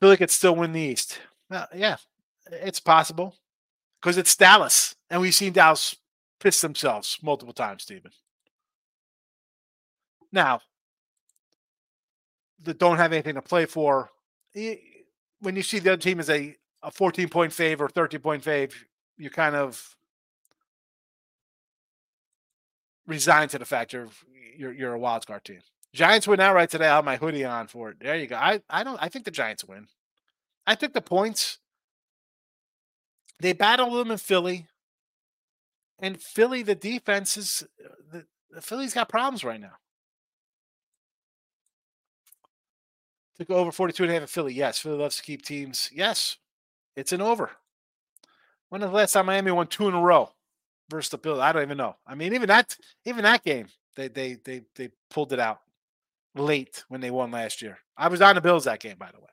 [0.00, 1.18] feel like it's still win the East.
[1.48, 1.96] Well, yeah,
[2.50, 3.36] it's possible
[4.00, 5.96] because it's Dallas, and we've seen Dallas
[6.40, 8.10] piss themselves multiple times, Stephen.
[10.32, 10.60] Now,
[12.64, 14.10] that don't have anything to play for,
[14.54, 18.44] when you see the other team as a, a 14 point fave or 13 point
[18.44, 18.72] fave,
[19.16, 19.96] you kind of
[23.06, 24.08] resign to the fact you're
[24.56, 25.60] you're, you're a wild card team.
[25.94, 26.88] Giants win outright today.
[26.88, 27.96] I have my hoodie on for it.
[28.00, 28.36] There you go.
[28.36, 29.88] I, I don't I think the Giants win.
[30.66, 31.58] I think the points
[33.42, 34.66] they battle them in Philly.
[35.98, 39.74] And Philly, the defense is uh, the, the Philly's got problems right now.
[43.38, 44.54] To go over 42 and a half in Philly.
[44.54, 44.78] Yes.
[44.78, 45.90] Philly loves to keep teams.
[45.92, 46.36] Yes.
[46.96, 47.50] It's an over.
[48.68, 50.30] When was the last time Miami won two in a row
[50.90, 51.40] versus the Bills?
[51.40, 51.96] I don't even know.
[52.06, 53.66] I mean, even that even that game,
[53.96, 55.60] they they they they pulled it out
[56.34, 57.78] late when they won last year.
[57.96, 59.26] I was on the Bills that game, by the way.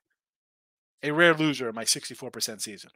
[1.03, 2.91] A rare loser in my 64% season.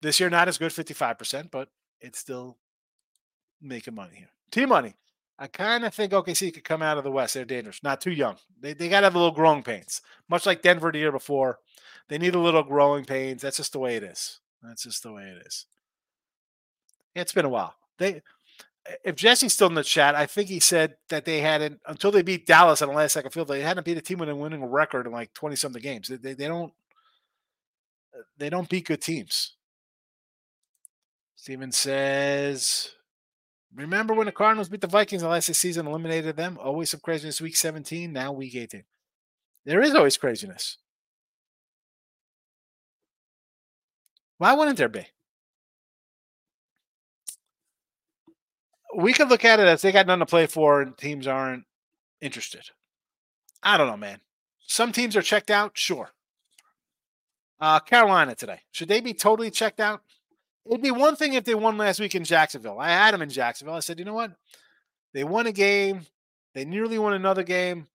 [0.00, 1.68] This year, not as good, 55%, but
[2.00, 2.56] it's still
[3.60, 4.30] making money here.
[4.52, 4.94] Team money.
[5.38, 7.34] I kind of think OKC could come out of the West.
[7.34, 7.82] They're dangerous.
[7.82, 8.36] Not too young.
[8.60, 11.60] They, they got to have a little growing pains, much like Denver the year before.
[12.08, 13.42] They need a little growing pains.
[13.42, 14.40] That's just the way it is.
[14.62, 15.66] That's just the way it is.
[17.14, 17.74] It's been a while.
[17.98, 18.22] They,
[19.04, 22.22] if Jesse's still in the chat, I think he said that they hadn't until they
[22.22, 23.48] beat Dallas on the last second field.
[23.48, 26.08] They hadn't beat a team with a winning record in like twenty something games.
[26.08, 26.72] They, they, they don't
[28.16, 29.54] uh, they don't beat good teams.
[31.36, 32.90] Steven says
[33.74, 36.58] Remember when the Cardinals beat the Vikings the last season, eliminated them?
[36.60, 37.40] Always some craziness.
[37.40, 38.84] Week 17, now week 18.
[39.64, 40.78] There is always craziness.
[44.38, 45.06] Why wouldn't there be?
[48.96, 51.64] We could look at it as they got nothing to play for and teams aren't
[52.20, 52.62] interested.
[53.62, 54.20] I don't know, man.
[54.66, 56.10] Some teams are checked out, sure.
[57.60, 58.60] Uh, Carolina today.
[58.70, 60.02] Should they be totally checked out?
[60.68, 62.78] It'd be one thing if they won last week in Jacksonville.
[62.78, 63.74] I had them in Jacksonville.
[63.74, 64.32] I said, you know what?
[65.14, 66.06] They won a game.
[66.54, 67.86] They nearly won another game.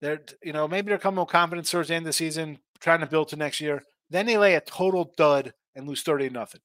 [0.00, 3.00] They're, you know, maybe they're coming with confidence towards the end of the season, trying
[3.00, 3.82] to build to next year.
[4.08, 6.60] Then they lay a total dud and lose 30 nothing.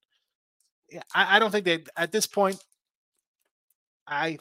[1.13, 2.63] I, I don't think they at this point.
[4.07, 4.39] I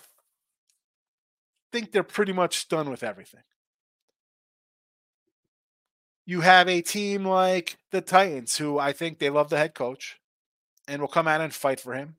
[1.72, 3.42] think they're pretty much done with everything.
[6.26, 10.19] You have a team like the Titans, who I think they love the head coach
[10.90, 12.16] and we'll come out and fight for him.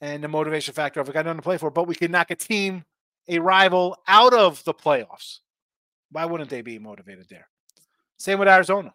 [0.00, 2.30] And the motivation factor of we got nothing to play for, but we can knock
[2.30, 2.84] a team,
[3.28, 5.40] a rival, out of the playoffs.
[6.12, 7.48] Why wouldn't they be motivated there?
[8.16, 8.94] Same with Arizona.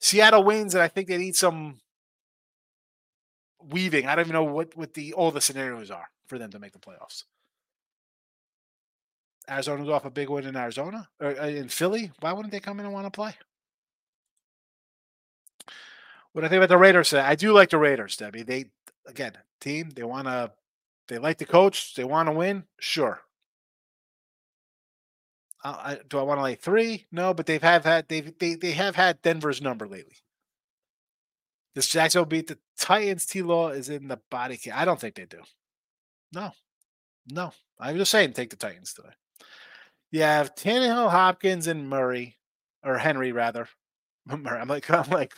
[0.00, 1.80] Seattle wins, and I think they need some
[3.70, 4.06] weaving.
[4.06, 6.72] I don't even know what, what the all the scenarios are for them to make
[6.72, 7.24] the playoffs.
[9.48, 12.10] Arizona's off a big win in Arizona or uh, in Philly.
[12.20, 13.34] Why wouldn't they come in and want to play?
[16.38, 17.22] What I think about the Raiders, today?
[17.22, 18.44] I do like the Raiders, Debbie.
[18.44, 18.66] They
[19.08, 20.52] again, team, they want to
[21.08, 23.22] they like the coach, they want to win, sure.
[25.64, 27.06] Uh, I, do I want to lay three?
[27.10, 30.14] No, but they've have had they've they they have had Denver's number lately.
[31.74, 33.26] Does Jacksonville beat the Titans?
[33.26, 35.42] T Law is in the body I don't think they do.
[36.32, 36.52] No,
[37.28, 37.52] no.
[37.80, 39.08] I'm just saying, take the Titans today.
[40.12, 42.38] You have Tannehill, Hopkins, and Murray,
[42.84, 43.68] or Henry rather.
[44.30, 45.34] I'm like, I'm like,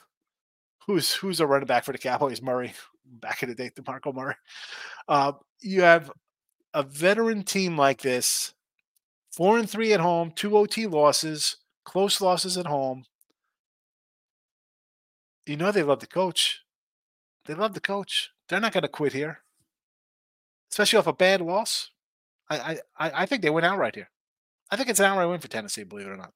[0.91, 2.43] who's who's a running back for the Cowboys?
[2.43, 2.72] Murray,
[3.07, 4.34] back in the day, DeMarco Murray.
[5.09, 6.11] Uh, you have
[6.74, 8.53] a veteran team like this,
[9.30, 13.05] four and three at home, two OT losses, close losses at home.
[15.47, 16.61] You know they love the coach.
[17.47, 18.30] They love the coach.
[18.49, 19.41] They're not going to quit here,
[20.70, 21.91] especially off a bad loss.
[22.49, 24.11] I, I I think they went outright here.
[24.72, 26.32] I think it's an outright win for Tennessee, believe it or not.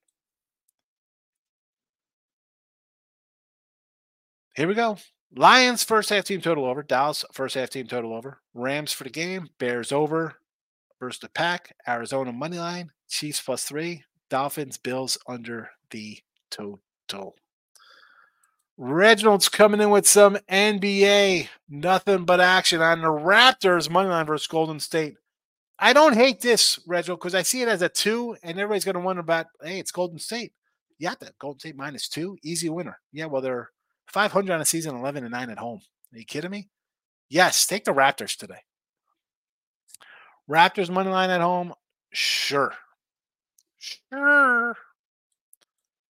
[4.55, 4.99] Here we go.
[5.35, 6.85] Lions first half team total over.
[6.85, 8.41] Dallas first half team total over.
[8.55, 9.49] Rams for the game.
[9.59, 10.37] Bears over.
[11.01, 11.75] Versus the pack.
[11.89, 12.93] Arizona money line.
[13.09, 14.05] Chiefs plus three.
[14.31, 16.19] Dolphins Bills under the
[16.51, 17.35] total.
[18.77, 21.49] Reginald's coming in with some NBA.
[21.69, 25.17] Nothing but action on the Raptors money line versus Golden State.
[25.81, 28.95] I don't hate this, Reginald, because I see it as a two, and everybody's going
[28.95, 30.53] to wonder about, hey, it's Golden State.
[30.99, 32.99] Yeah, Golden State minus two, easy winner.
[33.13, 33.71] Yeah, well, they're
[34.09, 35.81] 500 on a season, 11 and 9 at home.
[36.13, 36.69] Are you kidding me?
[37.29, 38.61] Yes, take the Raptors today.
[40.49, 41.73] Raptors money line at home,
[42.13, 42.75] sure.
[43.79, 44.77] Sure.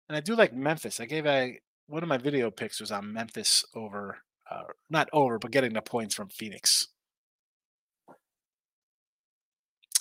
[0.09, 1.01] And I do like Memphis.
[1.01, 4.18] I gave a one of my video picks was on Memphis over,
[4.51, 6.89] uh, not over, but getting the points from Phoenix.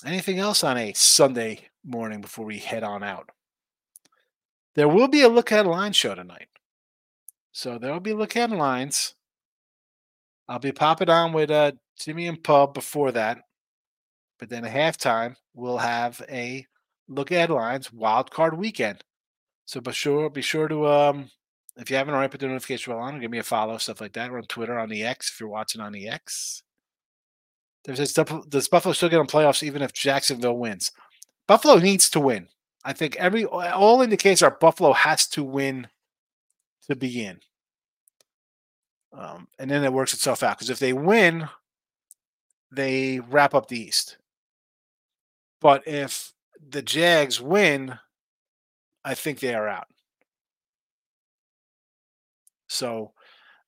[0.04, 3.30] Anything else on a Sunday morning before we head on out?
[4.74, 6.48] There will be a look at a line show tonight.
[7.58, 9.16] So there will be look headlines.
[10.46, 13.40] I'll be popping on with uh, Jimmy and Pub before that.
[14.38, 16.64] But then at halftime, we'll have a
[17.08, 19.02] look at headlines wild card weekend.
[19.64, 21.30] So be sure be sure to um
[21.76, 24.12] if you haven't already put the notification bell on, give me a follow, stuff like
[24.12, 24.30] that.
[24.30, 26.62] We're on Twitter on the X if you're watching on the X.
[27.84, 30.92] There's does Buffalo still get in playoffs even if Jacksonville wins?
[31.48, 32.46] Buffalo needs to win.
[32.84, 35.88] I think every all indications are Buffalo has to win
[36.88, 37.40] to begin.
[39.12, 41.48] Um, and then it works itself out because if they win,
[42.70, 44.18] they wrap up the East.
[45.60, 46.32] But if
[46.68, 47.98] the Jags win,
[49.04, 49.86] I think they are out.
[52.68, 53.12] So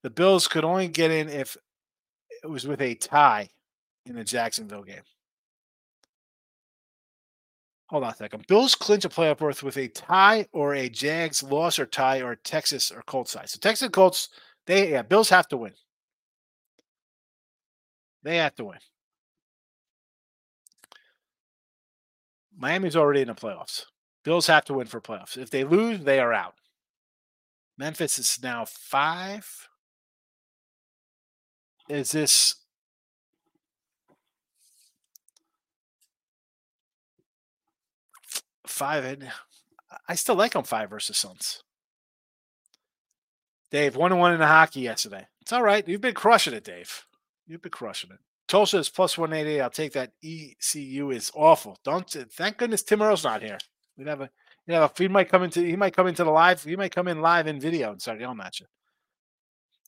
[0.03, 1.57] the Bills could only get in if
[2.43, 3.49] it was with a tie
[4.07, 5.03] in the Jacksonville game.
[7.89, 8.47] Hold on a second.
[8.47, 12.37] Bills clinch a playoff berth with a tie or a Jags loss or tie or
[12.37, 13.49] Texas or Colts side.
[13.49, 14.29] So Texas Colts
[14.71, 15.73] they yeah, Bills have to win.
[18.23, 18.79] They have to win.
[22.57, 23.87] Miami's already in the playoffs.
[24.23, 25.37] Bills have to win for playoffs.
[25.37, 26.55] If they lose, they are out.
[27.79, 29.69] Memphis is now five.
[31.89, 32.55] Is this
[38.69, 39.05] five?
[39.05, 39.33] And
[40.09, 41.65] I still like them five versus Suns.
[43.71, 45.27] Dave, one one in the hockey yesterday.
[45.41, 45.87] It's all right.
[45.87, 47.07] You've been crushing it, Dave.
[47.47, 48.19] You've been crushing it.
[48.49, 49.61] Tulsa is plus 180.
[49.61, 50.13] I'll take that.
[50.25, 51.79] ECU is awful.
[51.85, 53.59] Don't thank goodness Tim Earl's not here.
[53.97, 54.31] We'd have a
[54.67, 57.09] you know, he might come into he might come into the live, he might come
[57.09, 58.67] in live in video and start yelling at you.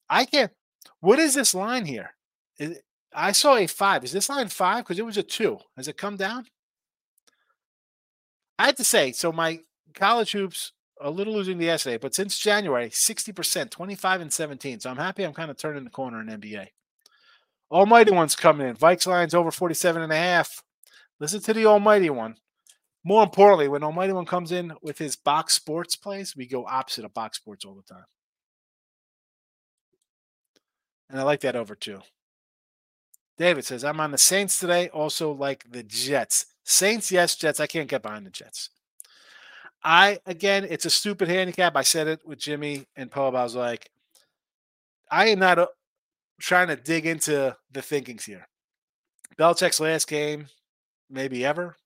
[0.09, 0.53] I can't.
[1.01, 2.15] What is this line here?
[2.59, 2.81] Is,
[3.15, 4.05] I saw a five.
[4.05, 4.85] Is this line five?
[4.85, 5.59] Because it was a two.
[5.77, 6.47] Has it come down?
[8.59, 9.61] I had to say, so my
[9.95, 10.73] college hoops
[11.03, 14.81] a little losing the yesterday, but since January, 60%, 25 and 17.
[14.81, 16.69] So I'm happy I'm kind of turning the corner in NBA.
[17.71, 18.77] Almighty one's coming in.
[18.77, 20.63] Vikes lines over 47 and a half.
[21.19, 22.37] Listen to the almighty one.
[23.05, 27.05] More importantly, when Almighty One comes in with his box sports plays, we go opposite
[27.05, 28.05] of box sports all the time.
[31.11, 32.01] And I like that over too.
[33.39, 36.47] David says, I'm on the Saints today, also like the Jets.
[36.65, 37.59] Saints, yes, Jets.
[37.59, 38.71] I can't get behind the Jets.
[39.85, 41.77] I, again, it's a stupid handicap.
[41.77, 43.29] I said it with Jimmy and Poe.
[43.29, 43.91] I was like,
[45.11, 45.67] I am not uh,
[46.41, 48.47] trying to dig into the thinkings here.
[49.39, 50.47] Belichick's last game,
[51.11, 51.77] maybe ever.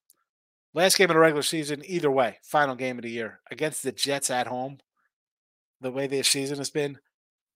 [0.73, 3.91] Last game of the regular season, either way, final game of the year against the
[3.91, 4.77] Jets at home.
[5.81, 6.99] The way their season has been,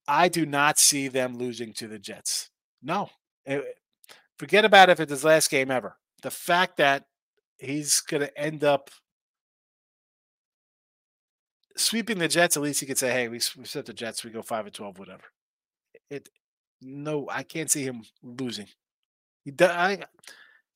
[0.07, 2.49] I do not see them losing to the Jets.
[2.81, 3.09] No,
[3.45, 5.97] it, eh, forget about if it's his last game ever.
[6.21, 7.05] The fact that
[7.57, 8.89] he's going to end up
[11.83, 14.23] sweeping the Jets, at least he could say, "Hey, we, we set the Jets.
[14.23, 15.23] We go five and twelve, whatever."
[16.09, 16.29] It
[16.81, 18.67] no, I can't see him losing.
[19.45, 19.99] He, I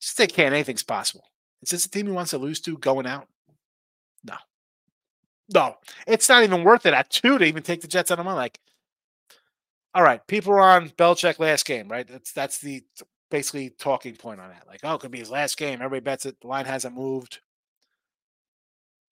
[0.00, 0.54] just think can't.
[0.54, 1.24] Anything's possible.
[1.62, 3.28] Is this a team he wants to lose to going out?
[4.24, 4.36] No.
[5.52, 5.76] No.
[6.06, 8.32] It's not even worth it at two to even take the Jets out of my
[8.32, 8.60] Like,
[9.94, 12.06] all right, people are on Belichick last game, right?
[12.06, 12.84] That's that's the
[13.30, 14.66] basically talking point on that.
[14.66, 15.80] Like, oh, it could be his last game.
[15.80, 16.40] Everybody bets it.
[16.40, 17.40] The line hasn't moved.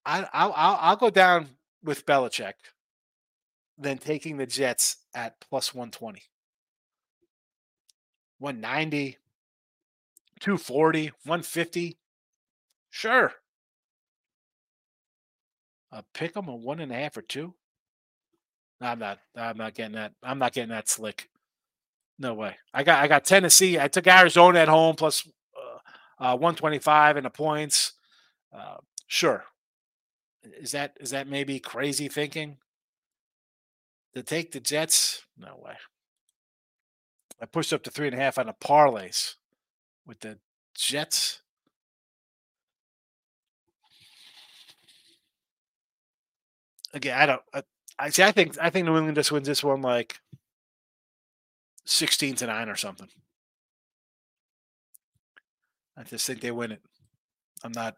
[0.07, 1.49] I, I'll, I'll, I'll go down
[1.85, 2.55] with Belichick
[3.79, 6.23] than taking the Jets at plus 120.
[8.39, 9.19] 190,
[10.41, 11.99] 240, 150.
[12.91, 13.33] Sure.
[15.93, 17.55] A pick them a one and a half or two.
[18.81, 19.21] I'm not.
[19.37, 20.13] I'm not getting that.
[20.23, 21.31] I'm not getting that slick.
[22.19, 22.57] No way.
[22.73, 23.03] I got.
[23.03, 23.79] I got Tennessee.
[23.79, 25.27] I took Arizona at home plus
[26.21, 27.93] uh, uh, 125 in the points.
[28.53, 28.77] Uh,
[29.07, 29.45] sure.
[30.45, 32.59] Is that is that maybe crazy thinking?
[34.15, 35.25] To take the Jets?
[35.37, 35.75] No way.
[37.41, 39.35] I pushed up to three and a half on the parlays
[40.07, 40.39] with the
[40.75, 41.41] Jets.
[46.95, 47.43] again, I don't.
[47.53, 47.63] I,
[47.99, 48.23] I see.
[48.23, 50.19] I think I think New England just wins this one like
[51.85, 53.09] sixteen to nine or something.
[55.97, 56.81] I just think they win it.
[57.63, 57.97] I'm not.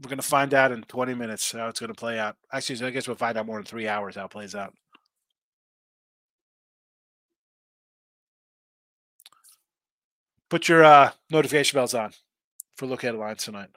[0.00, 2.36] We're going to find out in 20 minutes how it's going to play out.
[2.52, 4.74] Actually, I guess we'll find out more in three hours how it plays out.
[10.48, 12.12] Put your uh, notification bells on
[12.76, 13.70] for look headlines tonight.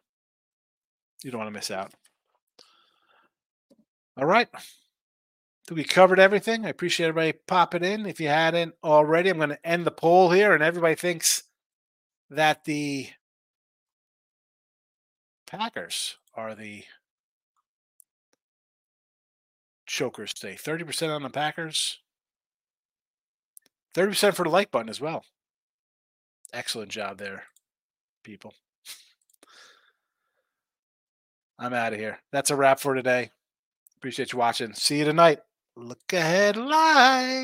[1.24, 1.94] You don't want to miss out.
[4.18, 4.48] All right.
[5.72, 6.66] we covered everything.
[6.66, 8.06] I appreciate everybody popping in.
[8.06, 11.44] If you hadn't already, I'm going to end the poll here, and everybody thinks
[12.30, 13.10] that the
[15.58, 16.84] Packers are the
[19.86, 20.56] chokers today.
[20.56, 22.00] 30% on the Packers,
[23.94, 25.24] 30% for the like button as well.
[26.54, 27.44] Excellent job there,
[28.24, 28.54] people.
[31.58, 32.20] I'm out of here.
[32.32, 33.32] That's a wrap for today.
[33.98, 34.74] Appreciate you watching.
[34.74, 35.40] See you tonight.
[35.78, 37.36] Look ahead live.